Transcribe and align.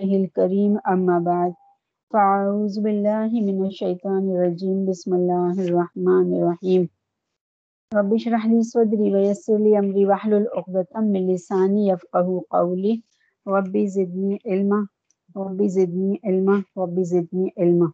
الكريم، 0.00 0.76
أما 0.92 1.18
بعد، 1.18 1.52
فأعوذ 2.12 2.80
بالله 2.80 3.30
من 3.40 3.66
الشيطان 3.66 4.30
الرجيم. 4.30 4.86
بسم 4.86 5.14
الله 5.14 5.62
الرحمن 5.62 6.34
الرحيم. 6.34 6.86
رب 7.94 8.12
اشرح 8.14 8.46
لي 8.46 8.62
صدري 8.62 9.14
ويسر 9.14 9.58
لي 9.58 9.78
أمري، 9.78 10.04
واحلل 10.04 10.46
عقدة 10.56 11.00
من 11.00 11.34
لساني 11.34 11.88
يفقهوا 11.88 12.40
قولي. 12.50 12.94
ربي 13.46 13.86
زدني 13.86 14.36
علما 14.44 14.86
ربي 15.36 15.68
زدني 15.68 16.16
علما 16.24 16.84
ربي 16.84 17.04
زدني 17.04 17.48
علما. 17.56 17.86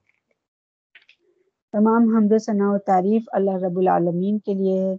تمام 1.73 2.17
حمد 2.17 2.33
و 2.33 2.39
ثناء 2.39 2.73
و 2.73 2.79
تعریف 2.79 3.23
اللہ 3.33 3.57
رب 3.57 3.79
العالمین 3.79 4.39
کے 4.39 4.55
لیے 4.55 4.79
ہے، 4.81 4.97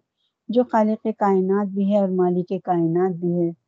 جو 0.48 0.64
خالق 0.64 1.08
کائنات 1.20 1.68
بھی 1.68 1.94
ہے 1.94 2.00
اور 2.00 2.10
مالک 2.10 2.54
کائنات 2.64 3.12
بھی 3.12 3.42
ہے۔ 3.42 3.65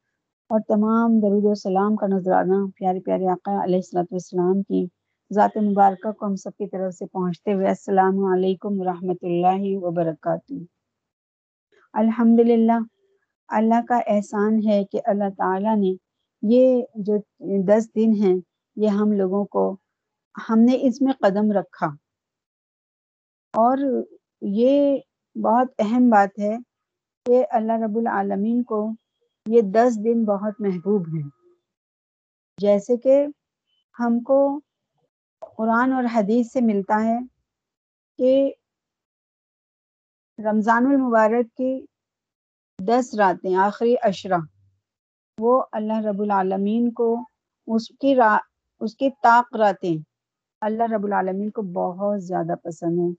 اور 0.50 0.60
تمام 0.68 1.20
درود 1.20 1.46
و 1.46 1.54
سلام 1.54 1.96
کا 1.96 2.08
نذرانہ 2.08 2.56
پیارے 2.76 3.00
پیارے 3.00 3.28
آقا 3.30 3.64
علیہ 3.64 3.76
السلۃ 3.76 4.12
والسلام 4.12 4.62
کی۔ 4.62 4.86
ذات 5.32 5.58
مبارکہ 5.58 6.12
کو 6.12 6.26
ہم 6.26 6.36
سب 6.36 6.52
کی 6.58 6.68
طرف 6.68 6.94
سے 6.94 7.06
پہنچتے 7.06 7.54
ہوئے 7.54 7.68
السلام 7.68 8.24
علیکم 8.26 8.80
ورحمۃ 8.80 9.24
اللہ 9.24 9.62
وبرکاتہ۔ 9.76 10.54
الحمد 11.94 12.40
للہ 12.40 12.80
اللہ 13.48 13.82
کا 13.88 14.00
احسان 14.08 14.60
ہے 14.68 14.84
کہ 14.84 15.02
اللہ 15.06 15.30
تعالیٰ 15.38 15.76
نے 15.78 15.96
یہ 16.42 16.82
جو 16.96 17.18
دس 17.68 17.90
دن 17.96 18.14
ہیں، 18.14 18.36
یہ 18.76 18.88
ہم 18.88 19.12
لوگوں 19.12 19.46
کو، 19.46 19.78
ہم 20.50 20.60
نے 20.60 20.78
اس 20.82 21.02
میں 21.02 21.14
قدم 21.20 21.52
رکھا۔ 21.52 21.88
اور 23.54 23.78
یہ 24.42 24.98
بہت 25.36 25.68
اہم 25.80 26.10
بات 26.10 26.40
ہے 26.40 26.56
کہ 27.26 27.46
اللہ 27.50 27.84
رب 27.86 27.98
العالمین 27.98 28.64
کو 28.64 28.92
یہ 29.48 29.62
دس 29.62 30.00
دن 30.04 30.26
بہت 30.26 30.54
محبوب 30.60 31.08
ہیں۔ 31.08 31.30
جیسے 32.58 32.98
کہ 32.98 33.26
ہم 34.00 34.20
کو 34.20 34.60
قرآن 35.58 35.94
اور 35.94 36.04
حدیث 36.14 36.52
سے 36.52 36.62
ملتا 36.62 37.04
ہے 37.04 37.18
کہ 38.18 38.54
رمضان 40.40 40.86
المبارک 40.86 41.58
کی 41.58 41.86
دس 42.80 43.16
راتیں، 43.16 43.56
آخری 43.56 43.96
اشرہ 44.02 44.38
وہ 45.40 45.64
اللہ 45.72 46.00
رب 46.00 46.22
العالمین 46.22 46.92
کو 46.92 47.24
اس 47.68 47.88
کی 47.88 48.16
را، 48.16 48.38
اس 48.80 48.96
کی 48.96 49.10
طاق 49.24 49.56
راتیں 49.56 49.98
اللہ 50.62 50.84
رب 50.84 51.06
العالمین 51.06 51.50
کو 51.50 51.62
بہت 51.62 52.24
زیادہ 52.24 52.56
پسند 52.64 53.00
ہیں۔ 53.00 53.14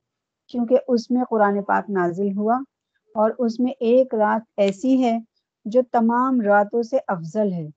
کیونکہ 0.49 0.79
اس 0.89 1.11
میں 1.11 1.25
قرآن 1.31 1.63
پاک 1.63 1.91
نازل 1.91 2.37
ہوا 2.37 2.59
اور 3.15 3.31
اس 3.39 3.61
میں 3.61 3.73
ایک 3.81 4.15
رات 4.15 4.43
ایسی 4.57 5.03
ہے 5.05 5.19
جو 5.69 5.83
تمام 5.93 6.41
راتوں 6.41 6.83
سے 6.83 6.99
افضل 7.07 7.53
ہے۔ 7.53 7.69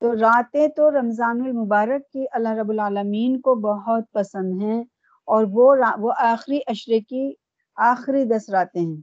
تو 0.00 0.14
راتیں 0.14 0.68
تو 0.68 0.90
رمضان 0.90 1.40
المبارک 1.40 2.12
کی 2.12 2.26
اللہ 2.32 2.48
رب 2.48 2.70
العالمین 2.70 3.40
کو 3.40 3.54
بہت 3.54 4.04
پسند 4.12 4.62
ہیں 4.62 4.84
اور 5.24 5.44
وہ 5.50 5.76
وہ 5.98 6.12
آخری 6.16 6.58
اشرے 6.66 7.00
کی 7.00 7.34
آخری 7.76 8.24
دس 8.24 8.50
راتیں 8.50 8.80
ہیں۔ 8.80 9.00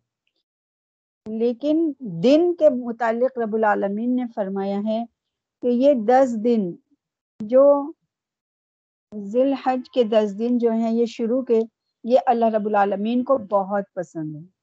لیکن 1.26 1.92
دن 2.00 2.54
کے 2.54 2.70
متعلق 2.70 3.40
رب 3.40 3.56
العالمین 3.56 4.16
نے 4.16 4.24
فرمایا 4.36 4.80
ہے 4.86 5.06
کہ 5.62 5.68
یہ 5.68 5.94
دس 5.94 6.36
دن 6.44 6.72
جو 7.40 7.92
ذی 9.16 9.42
الحج 9.42 9.90
کے 9.90 10.04
دس 10.04 10.40
دن 10.40 10.58
جو 10.58 10.72
ہیں 10.72 10.92
یہ 10.92 11.06
شروع 11.06 11.42
کے، 11.42 11.60
یہ 12.04 12.20
اللہ 12.26 12.46
رب 12.46 12.66
العالمین 12.66 13.24
کو 13.24 13.38
بہت 13.38 13.84
پسند 13.94 14.36
ہے 14.36 14.55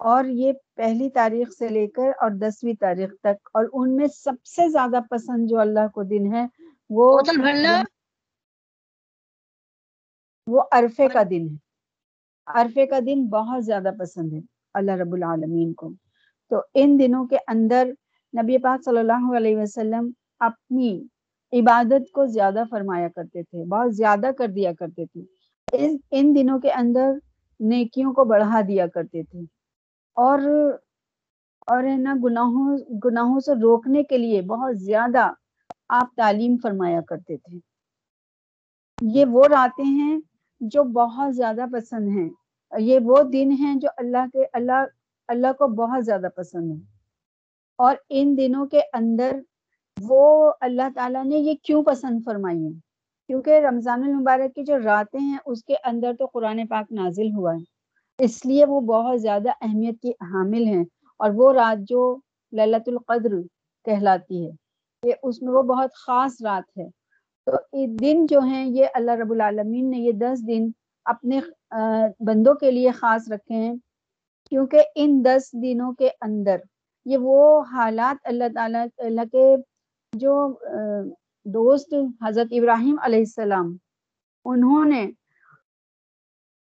اور 0.00 0.24
یہ 0.24 0.52
پہلی 0.76 1.08
تاریخ 1.10 1.48
سے 1.58 1.68
لے 1.68 1.86
کر 1.86 2.10
اور 2.20 2.30
دسویں 2.30 2.74
تاریخ 2.80 3.10
تک 3.20 3.48
اور 3.54 3.64
ان 3.72 3.96
میں 3.96 4.06
سب 4.14 4.44
سے 4.46 4.68
زیادہ 4.68 5.00
پسند 5.10 5.48
جو 5.50 5.60
اللہ 5.60 5.88
کو 5.94 6.02
دن 6.02 6.32
ہے 6.34 6.46
وہ 6.90 7.10
وہ 10.46 10.62
عرفے 10.72 11.08
کا 11.08 11.22
دن 11.30 11.48
ہے۔ 11.48 11.56
عرفے 12.46 12.86
کا 12.86 12.98
دن 13.06 13.26
بہت 13.26 13.64
زیادہ 13.64 13.90
پسند 13.98 14.32
ہے 14.32 14.40
اللہ 14.74 14.92
رب 14.92 15.12
العالمین 15.14 15.72
کو۔ 15.72 15.90
تو 16.50 16.60
ان 16.74 16.98
دنوں 16.98 17.26
کے 17.26 17.36
اندر 17.46 17.88
نبی 18.34 18.58
پاک 18.58 18.84
صلی 18.84 18.98
اللہ 18.98 19.36
علیہ 19.36 19.56
وسلم 19.56 20.10
اپنی 20.40 20.90
عبادت 21.52 22.10
کو 22.12 22.26
زیادہ 22.26 22.62
فرمایا 22.70 23.08
کرتے 23.08 23.42
تھے 23.42 23.64
بہت 23.64 23.94
زیادہ 23.94 24.30
کر 24.38 24.48
دیا 24.48 24.72
کرتے 24.72 25.04
تھے۔ 25.06 25.22
ان 26.10 26.34
دنوں 26.34 26.58
کے 26.58 26.70
اندر 26.72 27.12
نیکیوں 27.60 28.12
کو 28.12 28.24
بڑھا 28.24 28.60
دیا 28.68 28.86
کرتے 28.86 29.22
تھے۔ 29.22 29.40
اور 30.16 30.38
اور 31.66 31.84
ہے 31.84 31.96
نا 31.96 32.14
گناہوں 32.24 32.78
گناہوں 33.04 33.40
سے 33.40 33.52
روکنے 33.62 34.02
کے 34.02 34.18
لیے 34.18 34.42
بہت 34.42 34.78
زیادہ 34.78 35.32
آپ 35.88 36.14
تعلیم 36.16 36.56
فرمایا 36.62 37.00
کرتے 37.00 37.36
تھے۔ 37.36 37.58
یہ 39.02 39.24
وہ 39.24 39.44
راتیں 39.44 39.84
ہیں 39.84 40.20
جو 40.60 40.82
بہت 40.82 41.36
زیادہ 41.36 41.64
پسند 41.72 42.08
ہیں۔ 42.08 42.30
یہ 42.78 42.98
وہ 43.02 43.22
دن 43.22 43.50
ہیں 43.58 43.74
جو 43.74 43.88
اللہ 43.96 44.26
کے، 44.32 44.44
اللہ 44.52 44.84
اللہ 45.28 45.52
کو 45.52 45.68
بہت 45.68 46.04
زیادہ 46.04 46.26
پسند 46.36 46.70
ہے 46.72 46.86
اور 47.78 47.96
ان 48.10 48.36
دنوں 48.36 48.66
کے 48.66 48.80
اندر 48.92 49.40
وہ 50.02 50.52
اللہ 50.60 50.88
تعالیٰ 50.94 51.24
نے 51.24 51.36
یہ 51.36 51.54
کیوں 51.62 51.82
پسند 51.84 52.20
فرمائی 52.24 52.58
ہیں؟ 52.58 52.80
کیونکہ 53.26 53.50
رمضان 53.50 54.04
المبارک 54.04 54.54
کی 54.54 54.64
جو 54.64 54.78
راتیں 54.78 55.20
ہیں 55.20 55.38
اس 55.46 55.64
کے 55.64 55.74
اندر 55.84 56.12
تو 56.18 56.26
قرآن 56.26 56.66
پاک 56.66 56.92
نازل 56.92 57.32
ہوا 57.34 57.54
ہے۔ 57.54 57.75
اس 58.18 58.44
لیے 58.46 58.64
وہ 58.64 58.80
بہت 58.80 59.20
زیادہ 59.20 59.50
اہمیت 59.60 60.00
کی 60.02 60.10
حامل 60.10 60.66
ہیں 60.66 60.84
اور 61.18 61.30
وہ 61.34 61.52
رات 61.52 61.88
جو 61.88 62.16
للت 62.52 62.88
القدر 62.88 63.40
کہلاتی 63.84 64.44
ہے 64.46 64.50
کہ 65.02 65.14
اس 65.22 65.42
میں 65.42 65.52
وہ 65.52 65.62
بہت 65.62 65.94
خاص 65.94 66.42
رات 66.44 66.78
ہے۔ 66.78 66.88
تو 67.46 67.52
یہ 67.72 67.86
دن 67.86 68.26
جو 68.26 68.40
ہیں، 68.40 68.64
یہ 68.66 68.86
اللہ 68.94 69.10
رب 69.10 69.32
العالمین 69.32 69.90
نے 69.90 69.98
یہ 69.98 70.12
دس 70.12 70.46
دن 70.46 70.68
اپنے 71.04 71.40
بندوں 72.20 72.54
کے 72.54 72.70
لیے 72.70 72.90
خاص 72.90 73.30
رکھے 73.32 73.54
ہیں۔ 73.54 73.74
کیونکہ 74.50 74.82
ان 74.94 75.24
دس 75.24 75.52
دنوں 75.62 75.92
کے 75.92 76.08
اندر 76.20 76.56
یہ 77.06 77.18
وہ 77.20 77.60
حالات 77.72 78.16
اللہ 78.24 78.44
تعالیٰ، 78.54 78.86
اللہ 78.98 79.24
کے 79.32 79.54
جو 80.12 80.34
دوست 81.46 81.94
حضرت 82.26 82.46
ابراہیم 82.50 82.96
علیہ 83.02 83.18
السلام، 83.18 83.76
انہوں 84.44 84.84
نے 84.84 85.06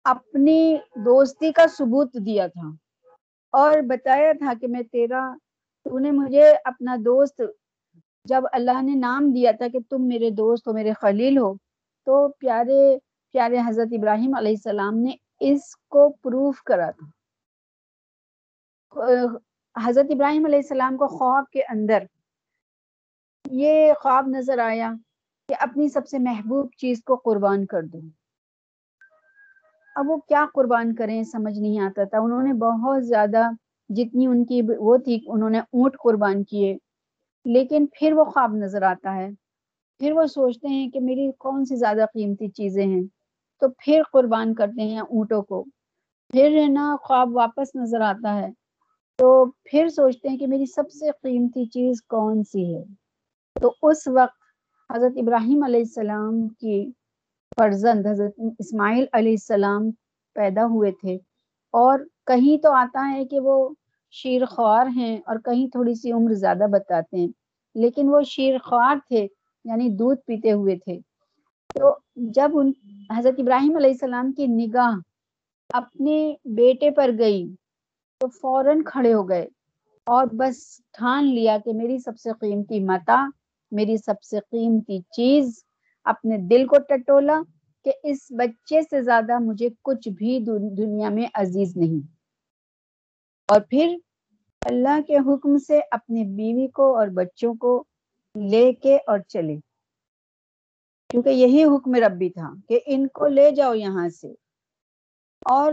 اپنی 0.05 0.77
دوستی 0.97 1.53
کا 1.53 1.67
ثبوت 1.67 2.15
دیا 2.15 2.47
تھا۔ 2.47 2.69
اور 3.53 3.79
بتایا 3.83 4.33
تھا 4.33 4.53
کہ 4.61 4.69
میں 4.69 4.83
تیرا، 4.83 5.35
تو 5.85 5.99
نے 5.99 6.11
مجھے 6.11 6.53
اپنا 6.65 6.97
دوست، 6.97 7.43
جب 8.25 8.43
اللہ 8.53 8.83
نے 8.83 8.95
نام 8.95 9.33
دیا 9.33 9.53
تھا 9.53 9.69
کہ 9.69 9.79
تم 9.91 10.09
میرے 10.09 10.31
دوست 10.31 10.69
ہو، 10.69 10.73
میرے 10.73 10.93
خلیل 10.93 11.39
ہو، 11.39 11.55
تو 12.07 12.29
پیارے 12.29 12.99
پیارے 13.33 13.59
حضرت 13.67 13.89
ابراہیم 13.93 14.35
علیہ 14.37 14.51
السلام 14.51 14.99
نے 14.99 15.11
اس 15.41 15.77
کو 15.77 16.13
پروف 16.13 16.63
کرا 16.63 16.91
تھا۔ 16.91 17.07
حضرت 19.85 20.07
ابراہیم 20.11 20.45
علیہ 20.45 20.59
السلام 20.59 20.97
کو 20.97 21.07
خواب 21.07 21.51
کے 21.51 21.63
اندر 21.69 22.03
یہ 23.51 23.93
خواب 24.01 24.27
نظر 24.29 24.59
آیا 24.59 24.93
کہ 25.49 25.55
اپنی 25.61 25.89
سب 25.89 26.09
سے 26.09 26.19
محبوب 26.19 26.69
چیز 26.77 27.03
کو 27.05 27.17
قربان 27.17 27.67
کر 27.67 27.83
دوں 27.83 28.01
اب 29.97 30.11
وہ 30.11 30.17
کیا 30.17 30.47
قربان 30.55 30.95
کریں 30.95 31.23
سمجھ 31.23 31.59
نہیں 31.59 31.79
آتا 31.79 32.05
تھا۔ 32.05 32.19
انہوں 32.19 32.43
نے 32.43 32.53
بہت 32.53 33.07
زیادہ 33.07 33.51
جتنی 33.89 34.27
ان 34.27 34.45
کی 34.45 34.63
وہ 34.79 34.97
تھی، 34.97 35.25
انہوں 35.27 35.51
نے 35.51 35.59
اونٹ 35.59 35.97
قربان 36.05 36.45
کیے۔ 36.45 36.79
لیکن 37.45 37.87
پھر 37.93 38.13
وہ 38.13 38.25
خواب 38.25 38.55
نظر 38.55 38.83
آتا 38.83 39.17
ہے۔ 39.17 39.29
پھر 39.99 40.13
وہ 40.13 40.27
سوچتے 40.27 40.69
ہیں 40.69 40.91
کہ 40.91 41.01
میری 41.01 41.31
کون 41.39 41.65
سی 41.65 41.77
زیادہ 41.77 42.05
قیمتی 42.15 42.49
چیزیں 42.49 42.87
ہیں۔ 42.87 43.03
تو 43.61 43.67
پھر 43.69 44.03
قربان 44.13 44.55
کرتے 44.55 44.83
ہیں 44.83 45.01
اونٹوں 45.01 45.43
کو۔ 45.43 45.65
پھر 46.29 46.65
نا، 46.69 46.97
خواب 47.03 47.37
واپس 47.37 47.75
نظر 47.75 48.01
آتا 48.01 48.35
ہے۔ 48.35 48.49
تو 49.19 49.51
پھر 49.65 49.89
سوچتے 49.89 50.29
ہیں 50.29 50.39
کہ 50.39 50.47
میری 50.47 50.67
سب 50.67 50.91
سے 50.91 51.11
قیمتی 51.23 51.65
چیز 51.65 52.03
کون 52.03 52.45
سی 52.45 52.75
ہے۔ 52.75 52.85
تو 53.61 53.75
اس 53.83 54.09
وقت 54.09 54.39
حضرت 54.93 55.13
ابراہیم 55.17 55.63
علیہ 55.65 55.81
السلام 55.81 56.49
کی 56.49 56.91
فرزند، 57.57 58.07
حضرت 58.07 58.35
اسماعیل 58.59 59.05
علیہ 59.13 59.33
السلام 59.33 59.91
پیدا 60.37 60.65
ہوئے 60.65 60.91
تھے۔ 60.93 61.15
اور 61.75 61.99
کہیں 62.27 62.57
تو 62.63 62.73
آتا 62.73 63.11
ہے 63.11 63.25
کہ 63.25 63.41
وہ 63.41 63.57
شیر 64.15 64.45
خوار 64.45 64.87
ہیں 64.87 65.17
اور 65.27 65.39
کہیں 65.39 65.67
تھوڑی 65.69 65.95
سی 65.95 66.13
عمر 66.13 66.33
زیادہ 66.35 66.67
بتاتے 66.73 67.17
ہیں، 67.17 67.29
لیکن 67.75 68.09
وہ 68.09 68.21
شیر 68.27 68.59
خوار 68.59 68.97
تھے 69.09 69.27
یعنی 69.65 69.89
دودھ 69.89 70.21
پیتے 70.27 70.53
ہوئے 70.53 70.77
تھے۔ 70.77 70.99
تو 71.75 71.93
جب 72.35 72.51
ان، 72.55 72.73
حضرت 73.17 73.35
ابراہیم 73.39 73.77
علیہ 73.77 73.91
السلام 73.91 74.33
کی 74.33 74.47
نگاہ 74.47 74.97
اپنے 75.71 76.17
بیٹے 76.55 76.91
پر 76.91 77.11
گئی، 77.19 77.45
تو 78.21 78.29
فوراً 78.41 78.83
کھڑے 78.83 79.13
ہو 79.15 79.29
گئے 79.29 79.47
اور 80.07 80.27
بس 80.33 80.57
ٹھان 80.93 81.27
لیا 81.35 81.57
کہ 81.65 81.73
میری 81.73 81.99
سب 81.99 82.19
سے 82.19 82.31
قیمتی 82.41 82.81
متا، 82.85 83.25
میری 83.73 83.97
سب 83.97 84.23
سے 84.23 84.41
قیمتی 84.51 84.99
چیز 85.13 85.59
اپنے 86.07 86.37
دل 86.51 86.67
کو 86.67 86.79
ٹٹولا 86.89 87.41
کہ 87.85 87.93
اس 88.03 88.27
بچے 88.31 88.83
سے 88.83 89.03
زیادہ 89.03 89.39
مجھے 89.41 89.69
کچھ 89.83 90.09
بھی 90.09 90.39
دنیا 90.45 91.09
میں 91.09 91.27
عزیز 91.35 91.77
نہیں۔ 91.77 92.01
اور 93.49 93.61
پھر 93.71 93.95
اللہ 94.63 95.01
کے 95.07 95.17
حکم 95.27 95.57
سے 95.59 95.81
اپنی 95.91 96.25
بیوی 96.35 96.67
کو 96.71 96.97
اور 96.97 97.09
بچوں 97.15 97.55
کو 97.57 97.73
لے 98.35 98.73
کے 98.75 98.97
اور 99.07 99.19
چلے۔ 99.29 99.57
کیونکہ 101.11 101.29
یہی 101.31 101.65
حکم 101.67 101.95
ربی 101.99 102.29
تھا 102.31 102.53
کہ 102.69 102.81
ان 102.87 103.07
کو 103.09 103.27
لے 103.29 103.51
جاؤ 103.51 103.75
یہاں 103.77 104.09
سے۔ 104.11 104.33
اور 105.47 105.73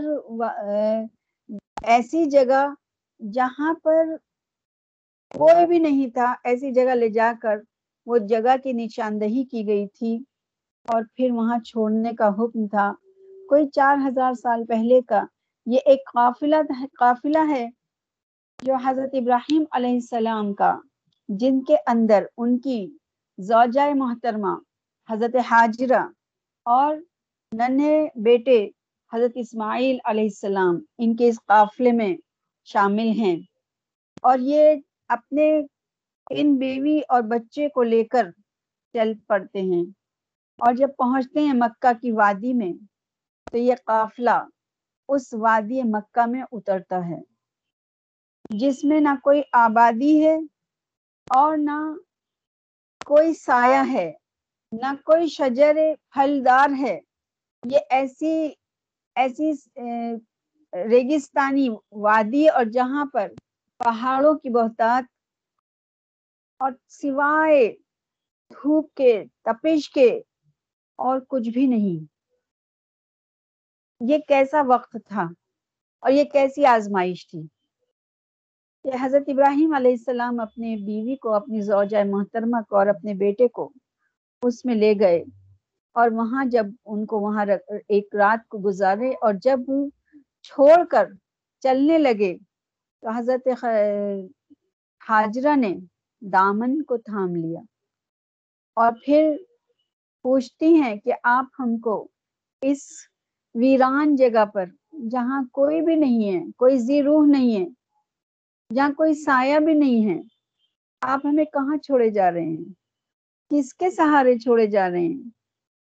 ایسی 1.87 2.25
جگہ 2.29 2.63
جہاں 3.19 3.73
پر 3.83 4.15
کوئی 5.31 5.65
بھی 5.65 5.79
نہیں 5.79 6.09
تھا، 6.09 6.33
ایسی 6.43 6.71
جگہ 6.71 6.95
لے 6.95 7.09
جا 7.09 7.31
کر 7.41 7.57
وہ 8.07 8.17
جگہ 8.17 8.55
کی 8.63 8.73
نشاندہی 8.73 9.43
کی 9.43 9.67
گئی 9.67 9.87
تھی 9.87 10.17
اور 10.87 11.03
پھر 11.15 11.31
وہاں 11.31 11.59
چھوڑنے 11.59 12.13
کا 12.13 12.27
حکم 12.27 12.67
تھا۔ 12.67 12.91
کوئی 13.49 13.67
چار 13.67 13.97
ہزار 14.07 14.33
سال 14.33 14.65
پہلے 14.65 15.01
کا 15.01 15.23
یہ 15.65 15.79
ایک 15.85 15.99
قافلہ 16.13 16.55
قافلہ 16.99 17.49
ہے 17.49 17.67
جو 18.63 18.75
حضرت 18.75 19.09
ابراہیم 19.13 19.63
علیہ 19.71 19.93
السلام 19.93 20.53
کا، 20.53 20.75
جن 21.29 21.61
کے 21.63 21.75
اندر 21.87 22.25
ان 22.37 22.57
کی 22.59 22.79
زوجہ 23.37 23.93
محترمہ 23.95 24.55
حضرت 25.09 25.35
حاجرہ 25.35 26.03
اور 26.65 26.95
ننھے 27.51 28.07
بیٹے 28.15 28.69
حضرت 29.13 29.31
اسماعیل 29.35 29.97
علیہ 30.05 30.23
السلام 30.23 30.79
ان 30.97 31.15
کے 31.15 31.29
اس 31.29 31.39
قافلے 31.45 31.91
میں 31.91 32.15
شامل 32.67 33.09
ہیں۔ 33.17 33.35
اور 34.21 34.39
یہ 34.39 34.75
اپنے 35.07 35.61
ان 36.29 36.55
بیوی 36.55 36.99
اور 37.09 37.21
بچے 37.29 37.67
کو 37.69 37.83
لے 37.83 38.03
کر 38.03 38.25
چل 38.95 39.13
پڑتے 39.27 39.61
ہیں۔ 39.61 39.83
اور 40.59 40.73
جب 40.73 40.89
پہنچتے 40.97 41.39
ہیں 41.41 41.53
مکہ 41.53 41.91
کی 42.01 42.11
وادی 42.11 42.53
میں، 42.53 42.73
تو 43.51 43.57
یہ 43.59 43.75
قافلہ 43.85 44.37
اس 45.09 45.33
وادی 45.39 45.81
مکہ 45.85 46.25
میں 46.25 46.43
اترتا 46.51 46.99
ہے، 47.09 47.19
جس 48.49 48.83
میں 48.83 48.99
نہ 48.99 49.13
کوئی 49.23 49.41
آبادی 49.57 50.15
ہے 50.23 50.35
اور 51.29 51.57
نہ 51.59 51.77
کوئی 53.05 53.33
سایہ 53.35 53.83
ہے، 53.91 54.11
نہ 54.71 54.93
کوئی 55.05 55.27
شجر 55.29 55.75
پھلدار 56.11 56.69
ہے۔ 56.79 56.97
یہ 57.63 57.79
ایسی 57.89 58.33
ایسی 59.15 59.51
ریگستانی 60.73 61.67
وادی 62.01 62.47
اور 62.49 62.65
جہاں 62.73 63.05
پر 63.13 63.27
پہاڑوں 63.79 64.33
کی 64.33 64.49
بہتات 64.49 65.03
اور 66.59 66.71
سوائے 66.87 67.71
دھوپ 68.51 68.93
کے، 68.93 69.23
تپش 69.41 69.89
کے 69.89 70.21
اور 70.99 71.19
کچھ 71.29 71.49
بھی 71.49 71.67
نہیں۔ 71.67 72.05
یہ 74.01 74.17
کیسا 74.27 74.61
وقت 74.67 74.97
تھا 75.05 75.23
اور 76.03 76.11
یہ 76.11 76.23
کیسی 76.23 76.65
آزمائش 76.65 77.27
تھی۔ 77.27 77.41
کہ 78.85 78.91
حضرت 79.01 79.23
ابراہیم 79.27 79.73
علیہ 79.75 79.91
السلام 79.91 80.39
اپنے 80.39 80.75
بیوی 80.75 81.15
کو، 81.15 81.33
اپنی 81.33 81.61
زوجہ 81.61 82.03
محترمہ 82.03 82.61
کو 82.69 82.77
اور 82.77 82.87
اپنے 82.87 83.13
بیٹے 83.13 83.47
کو 83.47 83.71
اس 84.43 84.65
میں 84.65 84.75
لے 84.75 84.93
گئے 84.99 85.23
اور 85.95 86.09
وہاں 86.11 86.45
جب 86.45 86.65
ان 86.85 87.05
کو 87.05 87.19
وہاں 87.19 87.45
ایک 87.87 88.15
رات 88.15 88.47
کو 88.47 88.57
گزارے 88.65 89.09
اور 89.11 89.33
جب 89.41 89.59
چھوڑ 90.41 90.85
کر 90.85 91.05
چلنے 91.63 91.97
لگے 91.97 92.37
تو 93.03 93.09
حضرت 93.09 93.47
حاجرہ 95.01 95.55
نے 95.55 95.75
دامن 96.21 96.81
کو 96.81 96.97
تھام 96.97 97.35
لیا۔ 97.35 97.61
اور 98.75 98.91
پھر 99.05 99.35
پوچھتی 100.21 100.81
ہیں 100.81 100.95
کہ 100.95 101.13
آپ 101.23 101.45
ہم 101.59 101.77
کو 101.77 102.07
اس 102.61 102.77
ویران 103.55 104.15
جگہ 104.15 104.45
پر، 104.45 104.65
جہاں 105.11 105.43
کوئی 105.53 105.81
بھی 105.81 105.95
نہیں 105.95 106.33
ہے، 106.33 106.51
کوئی 106.57 106.77
زی 106.77 107.03
روح 107.03 107.25
نہیں 107.27 107.61
ہے، 107.61 107.65
جہاں 108.75 108.89
کوئی 108.89 109.13
سایہ 109.13 109.59
بھی 109.59 109.73
نہیں 109.73 110.09
ہے، 110.09 110.21
آپ 111.01 111.21
ہمیں 111.23 111.45
کہاں 111.45 111.77
چھوڑے 111.77 112.09
جا 112.09 112.31
رہے 112.31 112.41
ہیں؟ 112.41 112.73
کس 113.49 113.73
کے 113.73 113.89
سہارے 113.91 114.37
چھوڑے 114.37 114.67
جا 114.67 114.89
رہے 114.89 114.99
ہیں؟ 114.99 115.29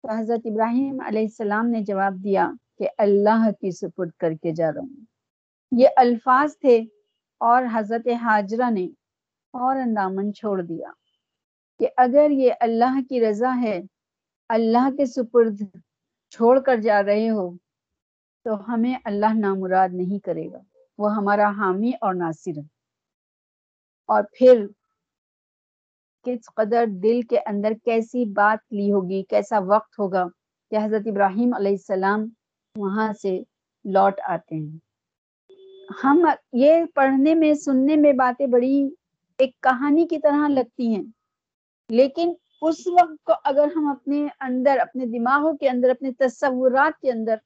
تو 0.03 0.11
حضرت 0.11 0.41
ابراہیم 0.45 1.01
علیہ 1.01 1.23
السلام 1.23 1.67
نے 1.67 1.81
جواب 1.81 2.15
دیا 2.25 2.51
کہ 2.79 2.89
اللہ 2.99 3.51
کی 3.61 3.71
سپرد 3.71 4.11
کر 4.19 4.33
کے 4.43 4.53
جا 4.53 4.73
رہا 4.73 4.81
ہوں۔ 4.81 5.05
یہ 5.73 5.89
الفاظ 5.97 6.59
تھے 6.59 6.85
اور 7.41 7.63
حضرت 7.73 8.09
حاجرہ 8.09 8.71
نے 8.71 8.89
فوراً 9.53 9.97
دامن 9.97 10.35
چھوڑ 10.35 10.63
دیا 10.63 10.91
کہ 11.79 11.89
اگر 11.97 12.31
یہ 12.31 12.53
اللہ 12.61 12.99
کی 13.09 13.21
رضا 13.21 13.61
ہے، 13.63 13.81
اللہ 14.49 14.97
کے 14.97 15.07
سپرد 15.07 15.63
چھوڑ 16.31 16.61
کر 16.61 16.77
جا 16.77 17.03
رہے 17.03 17.31
ہو، 17.31 17.57
تو 18.45 18.75
ہمیں 18.75 18.95
اللہ 19.05 19.35
نامراد 19.35 19.89
نہیں 19.93 20.19
کرے 20.19 20.53
گا۔ 20.53 20.59
وہ 20.99 21.15
ہمارا 21.15 21.49
حامی 21.49 21.91
اور 22.01 22.15
ناصر 22.15 22.59
ہے۔ 22.59 22.63
اور 24.07 24.23
پھر 24.39 24.67
کس 26.25 26.55
قدر 26.55 26.85
دل 26.87 27.23
کے 27.23 27.39
اندر 27.39 27.73
کیسی 27.85 28.33
بات 28.33 28.73
لی 28.73 28.93
ہوگی، 28.93 29.23
کیسا 29.23 29.59
وقت 29.59 29.99
ہوگا 29.99 30.27
کہ 30.71 30.77
حضرت 30.85 31.03
ابراہیم 31.07 31.55
علیہ 31.55 31.73
السلام 31.73 32.29
وہاں 32.77 33.13
سے 33.13 33.39
لوٹ 33.85 34.21
آتے 34.25 34.55
ہیں۔ 34.55 34.79
ہم 36.05 36.27
یہ 36.53 36.85
پڑھنے 36.95 37.35
میں، 37.35 37.55
سننے 37.55 37.97
میں 37.97 38.13
باتیں 38.13 38.47
بڑی 38.47 38.89
ایک 39.39 39.61
کہانی 39.61 40.07
کی 40.07 40.19
طرح 40.19 40.49
لگتی 40.49 40.95
ہیں۔ 40.95 41.03
لیکن 41.89 42.33
اس 42.63 42.87
وقت 42.87 43.25
کو 43.25 43.33
اگر 43.45 43.69
ہم 43.77 43.87
اپنے 43.87 44.27
اندر، 44.41 44.79
اپنے 44.81 45.07
دماغوں 45.07 45.53
کے 45.57 45.69
اندر، 45.69 45.91
اپنے 45.91 46.13
تصورات 46.13 47.01
کے 47.01 47.11
اندر 47.11 47.37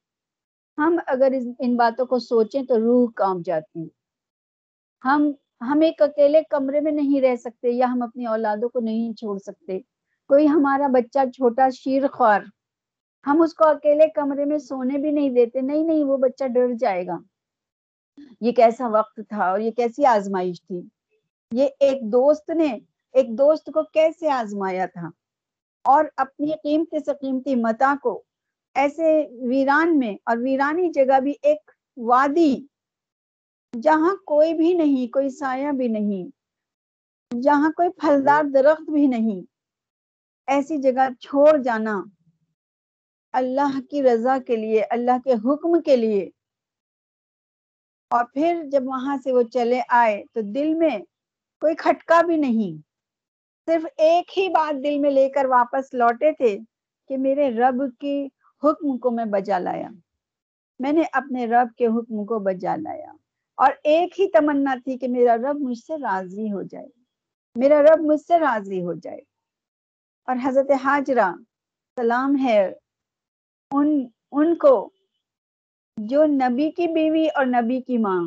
ہم 0.78 0.98
اگر 1.06 1.32
ان 1.58 1.76
باتوں 1.76 2.06
کو 2.06 2.18
سوچیں 2.18 2.62
تو 2.62 2.78
روح 2.78 3.10
کام 3.16 3.42
جاتی 3.44 3.86
ہم 5.04 5.30
ہم 5.60 5.80
ایک 5.80 6.02
اکیلے 6.02 6.42
کمرے 6.50 6.80
میں 6.80 6.92
نہیں 6.92 7.20
رہ 7.20 7.36
سکتے 7.36 7.70
یا 7.70 7.86
ہم 7.92 8.02
اپنی 8.02 8.26
اولادوں 8.26 8.68
کو 8.68 8.80
نہیں 8.80 9.12
چھوڑ 9.12 9.38
سکتے۔ 9.38 9.78
کوئی 10.30 10.48
ہمارا 10.48 10.86
بچہ 10.86 11.18
چھوٹا 11.30 11.68
شیر 11.70 12.08
خوار، 12.08 12.40
ہم 13.26 13.42
اس 13.42 13.54
کو 13.54 13.64
اکیلے 13.64 14.08
کمرے 14.08 14.44
میں 14.44 14.58
سونے 14.58 14.98
بھی 14.98 15.10
نہیں 15.10 15.30
دیتے۔ 15.30 15.60
نہیں 15.60 15.84
نہیں، 15.84 16.04
وہ 16.04 16.16
بچہ 16.16 16.44
ڈر 16.44 16.72
جائے 16.80 17.06
گا۔ 17.06 17.18
یہ 18.40 18.52
کیسا 18.52 18.88
وقت 18.88 19.20
تھا 19.28 19.50
اور 19.50 19.60
یہ 19.60 19.70
کیسی 19.70 20.06
آزمائش 20.06 20.62
تھی۔ 20.62 20.80
یہ 21.52 21.69
ایک 21.81 22.02
دوست 22.02 22.50
نے 22.50 22.78
ایک 23.12 23.28
دوست 23.28 23.66
کو 23.66 23.82
کیسے 23.82 24.31
آزمایا 24.31 24.87
تھا؟ 24.87 25.10
اور 25.84 26.04
اپنی 26.16 26.52
قیمتی 26.62 26.99
سے 26.99 27.12
قیمتی 27.20 27.54
متا 27.54 27.94
کو 28.02 28.22
ایسے 28.75 29.28
ویران 29.49 29.99
میں 29.99 30.14
اور 30.26 30.37
ویرانی 30.37 30.90
جگہ 30.90 31.20
بھی 31.20 31.34
ایک 31.43 31.70
وادی 31.96 32.66
جہاں 33.82 34.16
کوئی 34.16 34.54
بھی 34.54 34.75
نہیں، 34.75 35.12
کوئی 35.12 35.31
سایہ 35.31 35.72
بھی 35.72 35.88
نہیں، 35.88 36.31
جہاں 37.43 37.70
کوئی 37.72 37.88
پھلدار 37.88 38.44
درخت 38.54 38.90
بھی 38.90 39.06
نہیں۔ 39.06 39.43
ایسی 40.46 40.76
جگہ 40.76 41.08
چھوڑ 41.20 41.59
جانا 41.59 42.02
اللہ 43.32 43.80
کی 43.90 44.02
رضا 44.02 44.38
کے 44.47 44.56
لیے، 44.56 44.85
اللہ 44.90 45.18
کے 45.25 45.32
حکم 45.32 45.80
کے 45.82 45.97
لیے۔ 45.97 46.30
اور 48.11 48.25
پھر 48.25 48.62
جب 48.73 48.82
وہاں 48.87 49.16
سے 49.25 49.32
وہ 49.32 49.42
چلے 49.42 49.80
آئے 49.88 50.25
تو 50.32 50.40
دل 50.40 50.75
میں 50.75 50.99
کوئی 51.62 51.75
کھٹکا 51.75 52.23
بھی 52.23 52.37
نہیں۔ 52.37 52.83
صرف 53.66 53.87
ایک 53.97 54.38
ہی 54.38 54.49
بات 54.49 54.85
دل 54.85 54.99
میں 54.99 55.11
لے 55.11 55.28
کر 55.28 55.45
واپس 55.45 55.95
لوٹے 55.95 56.33
تھے 56.33 56.59
کہ 57.09 57.19
میرے 57.19 57.50
رب 57.50 57.83
کی 58.00 58.28
حکم 58.64 58.99
کو 58.99 59.11
میں 59.11 59.25
بجا 59.25 59.59
لایا۔ 59.59 59.88
میں 60.78 60.92
نے 60.92 61.02
اپنے 61.12 61.47
رب 61.47 61.69
کے 61.78 61.87
حکم 61.87 62.26
کو 62.26 62.38
بجا 62.38 62.76
لایا۔ 62.76 63.12
اور 63.57 63.73
ایک 63.85 64.21
ہی 64.21 64.31
تمنا 64.31 64.75
تھی 64.85 64.99
کہ 64.99 65.09
میرا 65.09 65.37
رب 65.37 65.57
مجھ 65.61 65.78
سے 65.78 65.97
راضی 65.97 66.52
ہو 66.52 66.62
جائے۔ 66.62 66.87
میرا 67.54 67.83
رب 67.83 68.00
مجھ 68.00 68.21
سے 68.21 68.38
راضی 68.38 68.83
ہو 68.83 68.92
جائے۔ 68.92 69.19
اور 70.26 70.37
حضرت 70.45 70.71
حاجرہ، 70.85 71.33
سلام 71.97 72.37
ہے۔ 72.45 72.73
ان 73.73 74.07
ان 74.33 74.57
کو 74.57 74.90
جو 75.97 76.25
نبی 76.25 76.71
کی 76.71 76.87
بیوی 76.87 77.26
اور 77.35 77.47
نبی 77.47 77.81
کی 77.81 77.99
ماں، 77.99 78.23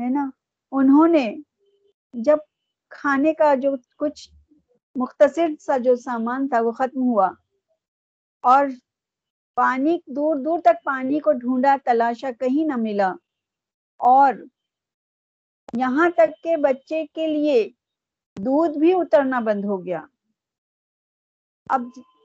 ہے 0.00 0.10
نا؟ 0.10 0.30
انہوں 0.72 1.08
نے 1.08 1.36
جب 2.14 2.38
کھانے 2.92 3.34
کا 3.34 3.54
جو 3.54 3.70
کچھ 3.96 4.28
مختصر 4.96 5.46
سا 5.60 5.76
جو 5.76 5.96
سامان 5.96 6.48
تھا 6.48 6.60
وہ 6.60 6.72
ختم 6.72 7.02
ہوا 7.02 7.30
اور 8.44 8.66
پانی 9.56 9.98
دور 10.06 10.36
دور 10.36 10.60
تک 10.60 10.84
پانی 10.84 11.20
کو 11.20 11.32
ڈھونڈا، 11.32 11.76
تلاشا 11.84 12.30
کہیں 12.40 12.64
نہ 12.66 12.76
ملا 12.76 13.12
اور 14.00 14.34
یہاں 15.78 16.10
تک 16.10 16.42
کہ 16.44 16.56
بچے 16.56 17.06
کے 17.06 17.26
لیے 17.26 17.68
دودھ 18.36 18.78
بھی 18.78 18.92
اترنا 18.92 19.40
بند 19.40 19.64
ہو 19.64 19.84
گیا۔ 19.84 20.00
اب 21.70 21.82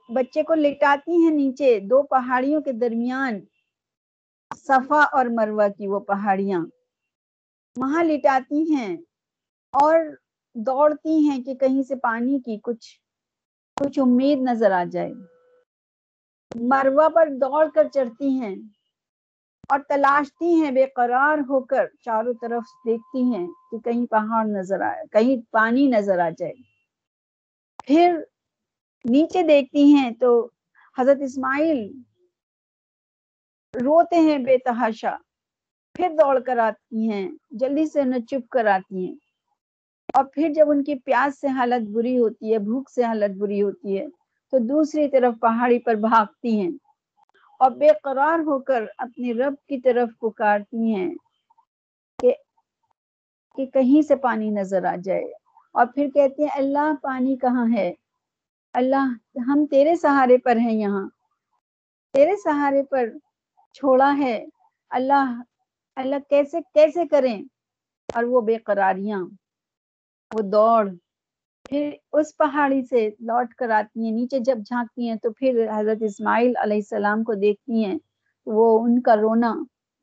بچے 0.09 0.43
کو 0.43 0.53
لٹاتی 0.53 1.23
ہیں 1.23 1.31
نیچے 1.31 1.79
دو 1.79 2.03
پہاڑیوں 2.03 2.61
کے 2.61 2.71
درمیان، 2.71 3.39
صفا 4.57 5.01
اور 5.11 5.25
مروہ 5.25 5.67
کی 5.77 5.87
وہ 5.87 5.99
پہاڑیاں۔ 5.99 6.61
وہاں 7.77 8.03
لٹاتی 8.03 8.75
ہیں۔ 8.75 8.95
اور 9.77 9.99
دوڑتی 10.55 11.17
ہیں 11.19 11.41
کہ 11.43 11.55
کہیں 11.55 11.81
سے 11.83 11.95
پانی 12.01 12.39
کی 12.41 12.57
کچھ 12.63 12.87
کچھ 13.77 13.99
امید 13.99 14.39
نظر 14.41 14.71
آ 14.71 14.83
جائے۔ 14.91 15.13
مروہ 16.55 17.07
پر 17.09 17.27
دوڑ 17.41 17.65
کر 17.69 17.87
چڑھتی 17.89 18.29
ہیں 18.39 18.55
اور 19.69 19.79
تلاشتی 19.89 20.53
ہیں، 20.55 20.71
بے 20.71 20.85
قرار 20.95 21.37
ہو 21.49 21.59
کر 21.65 21.85
چاروں 21.99 22.33
طرف 22.41 22.63
دیکھتی 22.85 23.21
ہیں 23.25 23.45
کہ 23.69 23.79
کہیں 23.85 24.05
پہاڑ 24.07 24.45
نظر 24.49 24.81
آئے 24.83 25.03
کہیں 25.11 25.35
پانی 25.51 25.85
نظر 25.89 26.19
آ 26.19 26.29
جائے۔ 26.37 26.53
پھر 27.87 28.09
نیچے 29.05 29.41
دیکھتی 29.43 29.83
ہیں 29.93 30.09
تو 30.19 30.29
حضرت 30.97 31.17
اسماعیل 31.21 31.79
روتے 33.73 34.17
ہیں 34.21 34.37
بے 34.39 34.55
تحاشا۔ 34.65 35.13
پھر 35.95 36.09
دوڑ 36.15 36.35
کر 36.39 36.57
آتی 36.59 37.09
ہیں، 37.09 37.25
جلدی 37.59 37.85
سے 37.85 38.01
انہیں 38.01 38.25
چپ 38.29 38.49
کر 38.49 38.65
آتی 38.67 39.05
ہیں۔ 39.05 39.15
اور 40.17 40.25
پھر 40.33 40.49
جب 40.55 40.69
ان 40.69 40.83
کی 40.83 40.95
پیاس 40.95 41.39
سے 41.41 41.47
حالت 41.47 41.89
بری 41.89 42.19
ہوتی 42.19 42.53
ہے، 42.53 42.59
بھوک 42.59 42.89
سے 42.89 43.03
حالت 43.03 43.37
بری 43.37 43.61
ہوتی 43.61 43.99
ہے، 43.99 44.05
تو 44.51 44.59
دوسری 44.59 45.09
طرف 45.09 45.33
پہاڑی 45.41 45.79
پر 45.79 45.95
بھاگتی 45.95 46.61
ہیں 46.61 46.71
اور 47.59 47.71
بے 47.71 47.87
قرار 48.03 48.39
ہو 48.39 48.59
کر 48.59 48.83
اپنی 48.97 49.33
رب 49.33 49.53
کی 49.67 49.81
طرف 49.81 50.09
پکارتی 50.21 50.95
ہیں 50.95 51.15
کہ 52.19 52.33
کہ 53.55 53.65
کہیں 53.65 54.01
سے 54.01 54.15
پانی 54.15 54.49
نظر 54.49 54.85
آ 54.85 54.95
جائے۔ 55.03 55.23
اور 55.73 55.85
پھر 55.95 56.09
کہتے 56.13 56.43
ہیں، 56.43 56.49
اللہ 56.53 56.93
پانی 57.01 57.35
کہاں 57.35 57.65
ہے؟ 57.73 57.93
اللہ، 58.73 59.05
ہم 59.39 59.65
تیرے 59.65 59.95
سہارے 59.95 60.37
پر 60.37 60.55
ہیں 60.55 60.73
یہاں۔ 60.73 61.09
تیرے 62.13 62.35
سہارے 62.43 62.83
پر 62.83 63.09
چھوڑا 63.73 64.17
ہے۔ 64.17 64.45
اللہ 64.89 65.41
اللہ 65.95 66.15
کیسے 66.29 66.57
کیسے 66.73 67.07
کریں؟ 67.07 67.41
اور 68.15 68.23
وہ 68.23 68.41
بے 68.41 68.57
قراریاں۔ 68.57 69.25
وہ 70.31 70.41
دوڑ۔ 70.41 70.83
پھر 71.69 71.89
اس 72.11 72.35
پہاڑی 72.37 72.81
سے 72.81 73.09
لوٹ 73.19 73.53
کر 73.53 73.69
آتی 73.69 74.03
ہیں، 74.03 74.11
نیچے 74.11 74.39
جب 74.39 74.57
جھانکتی 74.65 75.07
ہیں 75.09 75.15
تو 75.15 75.31
پھر 75.31 75.65
حضرت 75.75 76.03
اسماعیل 76.03 76.53
علیہ 76.63 76.77
السلام 76.77 77.23
کو 77.23 77.33
دیکھتی 77.33 77.83
ہیں۔ 77.85 77.97
وہ 78.47 78.67
ان 78.83 79.01
کا 79.01 79.15
رونا 79.15 79.53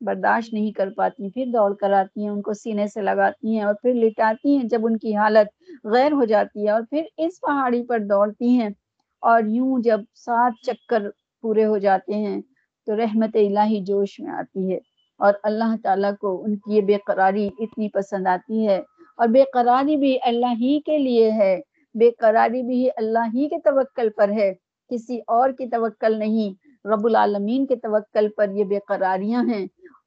برداشت 0.00 0.52
نہیں 0.52 0.72
کر 0.72 0.88
پاتی، 0.96 1.30
پھر 1.30 1.44
دوڑ 1.52 1.72
کر 1.74 1.92
آتی 1.92 2.22
ہیں، 2.22 2.30
ان 2.30 2.42
کو 2.42 2.52
سینے 2.52 2.86
سے 2.86 3.02
لگاتی 3.02 3.56
ہیں 3.56 3.64
اور 3.64 3.74
پھر 3.74 3.94
لٹاتی 3.94 4.56
ہیں 4.56 4.64
جب 4.64 4.86
ان 4.86 4.96
کی 4.98 5.14
حالت 5.16 5.48
غیر 5.84 6.12
ہو 6.12 6.24
جاتی 6.24 6.64
ہے۔ 6.66 6.70
اور 6.70 6.82
پھر 6.90 7.02
اس 7.16 7.40
پہاڑی 7.40 7.82
پر 7.86 7.98
دوڑتی 8.08 8.48
ہیں 8.58 8.68
اور 9.22 9.42
یوں 9.46 9.78
جب 9.82 10.00
سات 10.14 10.52
چکر 10.62 11.08
پورے 11.44 11.64
ہو 11.64 11.78
جاتے 11.78 12.14
ہیں 12.14 12.40
تو 12.86 12.96
رحمت 12.96 13.36
الہی 13.36 13.80
جوش 13.84 14.20
میں 14.20 14.32
آتی 14.32 14.72
ہے 14.72 14.78
اور 15.20 15.34
اللہ 15.42 15.74
تعالیٰ 15.82 16.12
کو 16.20 16.42
ان 16.44 16.56
کی 16.56 16.74
یہ 16.76 16.80
بے 16.82 16.96
قراری 17.06 17.46
اتنی 17.58 17.88
پسند 17.88 18.26
آتی 18.26 18.66
ہے۔ 18.68 18.80
اور 19.16 19.28
بے 19.28 19.44
قراری 19.52 19.96
بھی 19.96 20.18
اللہ 20.22 20.52
ہی 20.60 20.80
کے 20.80 20.98
لیے 20.98 21.32
ہے۔ 21.32 21.60
بے 21.94 22.10
قراری 22.10 22.62
بھی 22.62 22.88
اللہ 22.96 23.26
ہی 23.34 23.48
کے 23.48 23.58
توکل 23.58 24.08
پر 24.16 24.28
ہے۔ 24.28 24.54
کسی 24.90 25.20
اور 25.26 25.50
کی 25.50 25.66
توکل 25.66 26.18
نہیں۔ 26.18 26.54
رب 26.86 27.06
العالمین 27.06 27.66
کے 27.66 27.76
توکل 27.76 28.28
پر 28.36 28.50
یہ 28.50 28.64
بے 28.64 28.78
قراریاں 28.88 29.44
ہیں۔ 29.44 29.66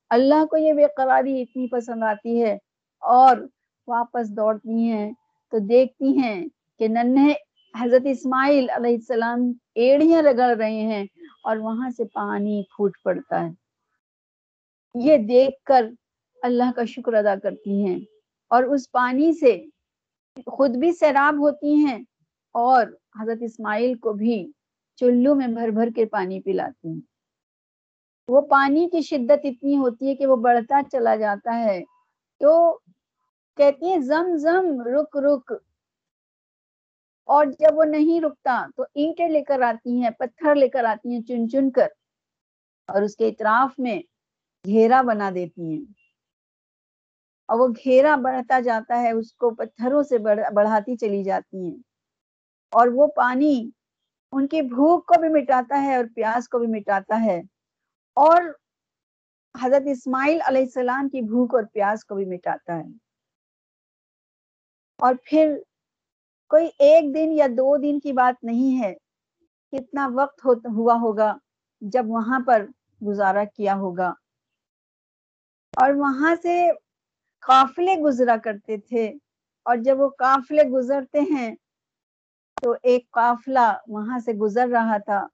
اللہ 0.10 0.46
کو 0.46 0.58
یہ 0.58 0.74
بے 0.74 0.86
قراری 0.98 1.42
اتنی 1.42 1.68
پسند 1.68 2.04
آتی 2.04 2.42
ہے 2.42 2.58
اور 3.02 3.38
واپس 3.88 4.30
دوڑتی 4.30 4.84
ہیں۔ 4.84 5.12
تو 5.52 5.58
دیکھتی 5.60 6.18
ہیں 6.18 6.46
کہ 6.80 6.88
ننھے 6.88 7.34
حضرت 7.80 8.02
اسماعیل 8.06 8.70
علیہ 8.70 8.94
السلام 8.94 9.52
ایڑیاں 9.76 10.22
رگڑ 10.22 10.58
رہے 10.58 10.82
ہیں 10.82 11.06
اور 11.44 11.58
وہاں 11.58 11.90
سے 11.90 12.04
پانی 12.06 12.64
پھوٹ 12.64 12.98
پڑتا 13.04 13.46
ہے۔ 13.46 13.52
یہ 14.96 15.18
دیکھ 15.18 15.64
کر 15.66 15.86
اللہ 16.42 16.72
کا 16.76 16.86
شکر 16.86 17.14
ادا 17.14 17.36
کرتی 17.44 17.86
ہیں۔ 17.86 18.00
اور 18.48 18.64
اس 18.64 18.92
پانی 18.92 19.32
سے 19.34 19.66
خود 20.46 20.70
بھی 20.78 20.92
سیراب 20.92 21.34
ہوتی 21.34 21.74
ہیں 21.76 21.98
اور 22.54 22.88
حضرت 23.22 23.38
اسماعیل 23.42 23.98
کو 23.98 24.14
بھی 24.14 24.52
چلو 24.96 25.36
میں 25.36 25.48
بھر 25.48 25.70
بھر 25.70 25.90
کے 25.96 26.06
پانی 26.06 26.42
پلاتی 26.42 26.88
ہیں۔ 26.88 27.02
وہ 28.28 28.42
پانی 28.42 28.90
کی 28.90 29.02
شدت 29.02 29.40
اتنی 29.44 29.78
ہوتی 29.78 30.08
ہے 30.08 30.16
کہ 30.16 30.26
وہ 30.26 30.36
بڑھتا 30.36 30.82
چلا 30.92 31.16
جاتا 31.16 31.60
ہے۔ 31.60 31.84
تو 32.42 32.78
کہتی 33.58 33.90
ہیں 33.90 34.00
زم 34.00 34.36
زم 34.36 34.82
رک 34.82 35.18
رک۔ 35.18 35.54
اور 37.26 37.46
جب 37.46 37.78
وہ 37.78 37.84
نہیں 37.84 38.22
رکتا 38.22 38.66
تو 38.76 38.84
اینٹیں 38.96 39.30
لے 39.30 39.44
کر 39.44 39.62
آتی 39.62 40.02
ہیں، 40.02 40.10
پتھر 40.10 40.56
لے 40.56 40.68
کر 40.68 40.84
آتی 40.84 41.14
ہیں 41.14 41.22
چن 41.22 41.50
چن 41.50 41.72
کر 41.72 41.88
اور 42.88 43.02
اس 43.02 43.16
کے 43.16 43.28
اطراف 43.28 43.72
میں 43.78 44.00
گھیرا 44.66 45.02
بنا 45.02 45.30
دیتی 45.36 45.62
ہیں۔ 45.62 46.07
اور 47.48 47.60
وہ 47.60 47.68
گھیرا 47.68 48.16
بڑھتا 48.16 48.60
جاتا 48.60 49.02
ہے، 49.02 49.12
اس 49.12 49.34
کو 49.34 49.50
پتھروں 49.56 50.04
سے 50.04 50.18
بڑھاتی 50.54 50.98
چلی 50.98 51.24
جاتی 51.24 51.64
ہیں۔ 51.64 51.78
اور 52.72 52.88
وہ 52.94 53.08
پانی 53.08 53.70
ان 54.32 54.48
کی 54.48 54.62
بھوک 54.62 55.06
کو 55.06 55.20
بھی 55.22 55.30
مٹاتا 55.30 55.82
ہے 55.82 55.96
اور 55.96 56.06
پیاس 56.16 56.50
کو 56.50 56.60
بھی 56.60 56.68
مٹاتا 56.68 57.24
ہے۔ 57.24 57.40
اور 58.18 58.42
حضرت 59.62 59.82
اسماعیل 59.86 60.40
علیہ 60.48 60.62
السلام 60.62 61.10
کی 61.10 61.22
بھوک 61.22 61.56
اور 61.56 61.64
پیاس 61.74 62.06
کو 62.06 62.16
بھی 62.16 62.26
مٹاتا 62.26 62.76
ہے۔ 62.76 62.98
اور 65.00 65.14
پھر 65.26 65.58
کوئی 66.50 66.68
ایک 66.80 67.16
دن 67.16 67.32
یا 67.32 67.48
دو 67.48 67.78
دن 67.78 68.00
کی 68.00 68.14
بات 68.14 68.44
نہیں 68.44 68.84
ہے، 68.84 68.94
کتنا 69.72 70.10
وقت 70.14 70.46
ہوا 70.46 70.94
ہوگا 71.02 71.38
جب 71.82 72.04
وہاں 72.08 72.40
پر 72.48 72.66
گزارا 73.08 73.44
کیا 73.44 73.76
ہوگا۔ 73.76 74.14
اور 75.78 75.94
وہاں 75.94 76.36
سے 76.42 76.70
قافلے 77.42 77.96
گزرا 78.02 78.36
کرتے 78.44 78.78
تھے۔ 78.78 79.06
اور 79.66 79.78
جب 79.78 80.00
وہ 80.00 80.10
قافلے 80.10 80.64
گزرتے 80.64 81.20
ہیں 81.20 81.56
تو 82.62 82.76
ایک 82.84 83.12
قافلہ 83.12 83.68
وہاں 83.88 84.20
سے 84.20 84.34
گزر 84.34 84.68
رہا 84.68 84.98
تھا۔ 84.98 85.28